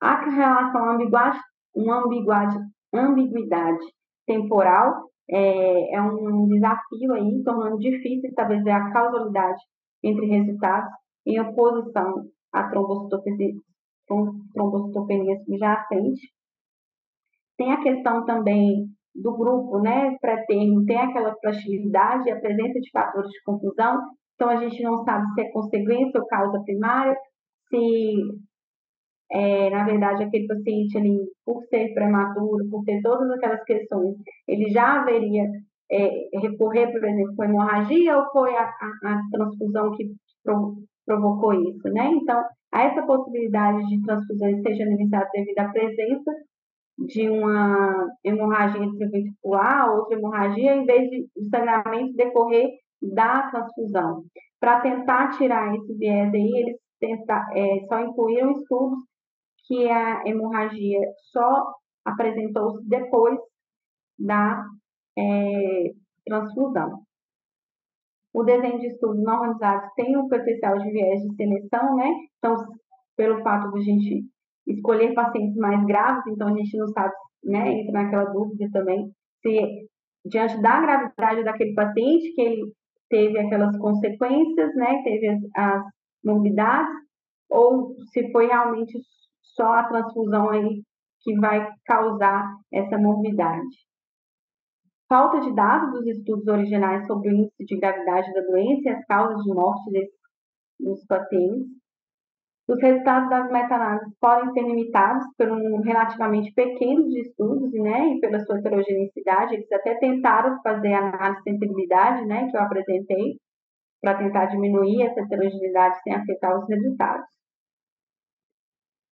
A 0.00 0.24
relação 0.24 0.92
ambiguidade, 0.92 1.38
uma 1.76 2.02
ambiguidade, 2.02 2.56
ambiguidade 2.90 3.84
temporal 4.26 5.10
é, 5.28 5.94
é 5.94 6.00
um 6.00 6.48
desafio 6.48 7.12
aí, 7.12 7.42
tornando 7.44 7.76
difícil 7.80 8.30
estabelecer 8.30 8.72
a 8.72 8.90
causalidade 8.90 9.60
entre 10.02 10.24
resultados 10.24 10.90
em 11.26 11.38
oposição 11.38 12.24
à 12.50 12.70
trombocitopenia, 12.70 13.52
trombocitopenia 14.54 15.38
subjacente. 15.44 16.32
Tem 17.58 17.72
a 17.72 17.82
questão 17.82 18.24
também 18.24 18.86
do 19.14 19.36
grupo 19.36 19.80
né, 19.80 20.16
pré-termo, 20.18 20.86
tem 20.86 20.96
aquela 20.96 21.36
fragilidade, 21.36 22.30
a 22.30 22.40
presença 22.40 22.80
de 22.80 22.90
fatores 22.90 23.28
de 23.28 23.42
confusão, 23.44 24.00
então 24.34 24.48
a 24.48 24.56
gente 24.56 24.82
não 24.82 25.04
sabe 25.04 25.24
se 25.34 25.40
é 25.42 25.50
consequência 25.50 26.20
ou 26.20 26.26
causa 26.26 26.62
primária, 26.64 27.16
se 27.68 28.14
é, 29.30 29.70
na 29.70 29.84
verdade 29.84 30.24
aquele 30.24 30.46
paciente 30.46 30.98
ali, 30.98 31.18
por 31.44 31.62
ser 31.64 31.94
prematuro, 31.94 32.68
por 32.70 32.84
ter 32.84 33.00
todas 33.02 33.30
aquelas 33.30 33.62
questões, 33.64 34.16
ele 34.46 34.68
já 34.70 35.00
haveria 35.00 35.44
é, 35.90 36.38
recorrer, 36.38 36.90
por 36.90 37.04
exemplo, 37.04 37.36
com 37.36 37.44
hemorragia 37.44 38.16
ou 38.16 38.30
foi 38.30 38.54
a, 38.56 38.64
a, 38.64 39.12
a 39.12 39.22
transfusão 39.30 39.92
que 39.92 40.12
provocou 41.04 41.54
isso, 41.54 41.88
né? 41.88 42.10
Então, 42.12 42.42
há 42.72 42.82
essa 42.84 43.02
possibilidade 43.02 43.86
de 43.88 44.02
transfusões 44.02 44.62
seja 44.62 44.84
administradas 44.84 45.30
devido 45.32 45.58
à 45.58 45.68
presença 45.68 46.32
de 46.98 47.28
uma 47.28 48.08
hemorragia 48.24 48.84
intraventricular, 48.84 49.90
outra 49.94 50.16
hemorragia, 50.16 50.76
em 50.76 50.84
vez 50.84 51.10
de 51.10 51.26
o 51.36 51.44
sangramento 51.44 52.14
decorrer 52.14 52.68
da 53.02 53.50
transfusão. 53.50 54.24
Para 54.60 54.80
tentar 54.80 55.30
tirar 55.36 55.74
esse 55.74 55.94
viés 55.94 56.32
aí, 56.32 56.52
eles 56.56 56.76
tenta, 57.00 57.44
é, 57.52 57.84
só 57.88 58.00
incluíram 58.00 58.52
estudos 58.52 59.00
que 59.66 59.88
a 59.88 60.22
hemorragia 60.26 61.00
só 61.32 61.74
apresentou-se 62.04 62.88
depois 62.88 63.38
da 64.18 64.64
é, 65.18 65.90
transfusão. 66.24 67.02
O 68.34 68.44
desenho 68.44 68.78
de 68.78 68.86
estudos 68.86 69.22
não 69.22 69.40
randomizados 69.40 69.90
tem 69.94 70.16
o 70.16 70.28
potencial 70.28 70.78
de 70.78 70.90
viés 70.90 71.20
de 71.22 71.34
seleção, 71.36 71.96
né? 71.96 72.08
Então, 72.38 72.56
pelo 73.16 73.42
fato 73.42 73.70
de 73.72 73.80
a 73.80 73.82
gente 73.82 74.24
escolher 74.66 75.12
pacientes 75.12 75.56
mais 75.56 75.84
graves, 75.84 76.24
então 76.28 76.48
a 76.48 76.56
gente 76.56 76.76
não 76.78 76.88
sabe, 76.88 77.12
né? 77.44 77.72
Entra 77.72 78.04
naquela 78.04 78.24
dúvida 78.32 78.68
também 78.72 79.12
se 79.42 79.88
diante 80.24 80.60
da 80.62 80.80
gravidade 80.80 81.44
daquele 81.44 81.74
paciente 81.74 82.32
que 82.34 82.40
ele 82.40 82.72
teve 83.12 83.38
aquelas 83.38 83.76
consequências, 83.76 84.74
né? 84.74 85.02
Teve 85.04 85.28
as, 85.28 85.40
as 85.54 85.84
morbidades, 86.24 86.94
ou 87.50 87.94
se 88.10 88.32
foi 88.32 88.46
realmente 88.46 88.98
só 89.42 89.74
a 89.74 89.84
transfusão 89.84 90.48
aí 90.48 90.82
que 91.20 91.38
vai 91.38 91.70
causar 91.84 92.56
essa 92.72 92.96
morbidade. 92.96 93.68
Falta 95.10 95.40
de 95.40 95.54
dados 95.54 95.92
dos 95.92 96.06
estudos 96.06 96.46
originais 96.46 97.06
sobre 97.06 97.28
o 97.28 97.32
índice 97.32 97.66
de 97.66 97.78
gravidade 97.78 98.32
da 98.32 98.40
doença 98.40 98.80
e 98.84 98.88
as 98.88 99.04
causas 99.04 99.42
de 99.42 99.52
morte 99.52 99.90
desses, 99.92 100.18
dos 100.80 101.04
pacientes. 101.04 101.81
Os 102.72 102.80
resultados 102.80 103.28
das 103.28 103.52
meta-análises 103.52 104.14
podem 104.18 104.50
ser 104.54 104.62
limitados 104.62 105.26
por 105.36 105.46
um 105.52 105.82
relativamente 105.82 106.54
pequeno 106.54 107.06
de 107.06 107.20
estudos 107.20 107.70
né, 107.74 108.14
e 108.14 108.18
pela 108.18 108.40
sua 108.40 108.58
heterogeneidade. 108.58 109.56
Eles 109.56 109.70
até 109.70 109.94
tentaram 109.98 110.58
fazer 110.62 110.94
análise 110.94 111.42
de 111.42 111.50
sensibilidade, 111.50 112.24
né, 112.24 112.48
que 112.50 112.56
eu 112.56 112.62
apresentei, 112.62 113.36
para 114.00 114.16
tentar 114.16 114.46
diminuir 114.46 115.02
essa 115.02 115.20
heterogeneidade 115.20 116.00
sem 116.02 116.14
afetar 116.14 116.58
os 116.58 116.66
resultados. 116.66 117.26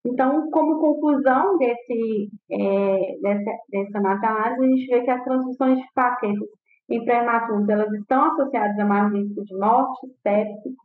Então, 0.03 0.49
como 0.49 0.81
conclusão 0.81 1.59
desse, 1.59 2.31
é, 2.49 3.19
dessa, 3.21 3.51
dessa 3.69 4.01
meta-análise, 4.01 4.63
a 4.63 4.67
gente 4.75 4.87
vê 4.87 5.01
que 5.03 5.11
as 5.11 5.23
transfusões 5.23 5.77
de 5.77 5.85
plaquetas 5.93 6.49
em 6.89 7.05
prematuros, 7.05 7.69
elas 7.69 7.93
estão 7.93 8.25
associadas 8.31 8.79
a 8.79 8.85
maior 8.85 9.11
risco 9.13 9.45
de 9.45 9.55
morte, 9.55 10.07
sepsis, 10.23 10.75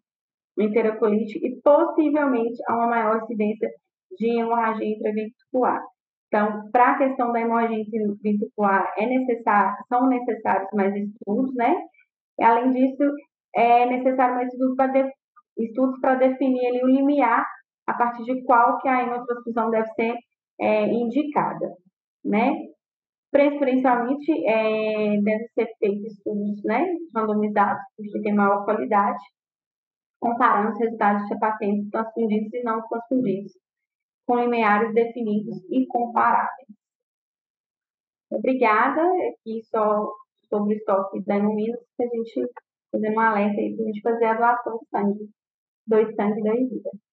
enterocolite 0.59 1.39
e 1.39 1.61
possivelmente 1.63 2.57
a 2.69 2.75
uma 2.75 2.87
maior 2.87 3.23
incidência 3.23 3.69
de 4.19 4.39
hemorragia 4.39 4.89
intraventricular. 4.89 5.83
Então, 6.29 6.71
para 6.73 6.93
a 6.93 6.99
questão 6.99 7.33
da 7.33 7.41
hemorragia 7.41 7.79
intraventricular, 7.79 8.93
é 8.99 9.07
necessário, 9.07 9.77
são 9.89 10.09
necessários 10.09 10.69
mais 10.73 10.95
estudos, 10.95 11.55
né? 11.55 11.75
Além 12.41 12.73
disso, 12.73 13.03
é 13.55 13.87
necessário 13.87 14.35
mais 14.35 14.53
estudos 14.53 14.77
para, 14.77 14.93
de, 14.93 15.11
estudos 15.59 16.01
para 16.01 16.17
definir 16.17 16.67
ali, 16.67 16.83
o 16.83 16.89
limiar 16.89 17.47
a 17.87 17.95
partir 17.95 18.25
de 18.25 18.43
qual 18.43 18.79
que 18.81 18.89
a 18.89 19.03
hemotransfusão 19.03 19.71
deve 19.71 19.89
ser 19.95 20.15
é, 20.61 20.87
indicada, 20.87 21.69
né? 22.25 22.53
Preferencialmente, 23.31 24.33
é, 24.47 25.21
devem 25.21 25.49
ser 25.55 25.69
feitos 25.79 26.13
estudos 26.13 26.63
né, 26.65 26.87
randomizados, 27.15 27.83
porque 27.97 28.23
tem 28.23 28.35
maior 28.35 28.65
qualidade, 28.65 29.23
comparando 30.27 30.73
os 30.73 30.79
resultados 30.81 31.29
de 31.29 31.39
pacientes 31.39 31.91
transfundidos 31.91 32.53
e 32.53 32.63
não 32.65 32.83
transfundidos, 32.89 33.53
com 34.27 34.41
limiares 34.41 34.93
definidos 34.93 35.57
e 35.71 35.87
comparáveis. 35.87 36.69
Obrigada, 38.31 39.03
aqui 39.03 39.63
só 39.71 40.13
sobre 40.49 40.75
o 40.75 40.77
estoque 40.77 41.23
da 41.25 41.37
Iluminos, 41.39 41.81
que 41.97 42.03
a 42.03 42.09
gente 42.09 42.51
fazendo 42.91 43.15
um 43.15 43.21
alerta 43.21 43.61
aí 43.61 43.77
para 43.77 43.85
a 43.85 43.87
gente 43.87 44.03
fazer 44.03 44.25
a 44.25 44.35
doação 44.35 44.79
de 44.79 44.89
sangue, 44.89 45.31
dois 45.87 46.15
sangue 46.17 46.43
dois 46.43 46.69
vidas. 46.71 47.06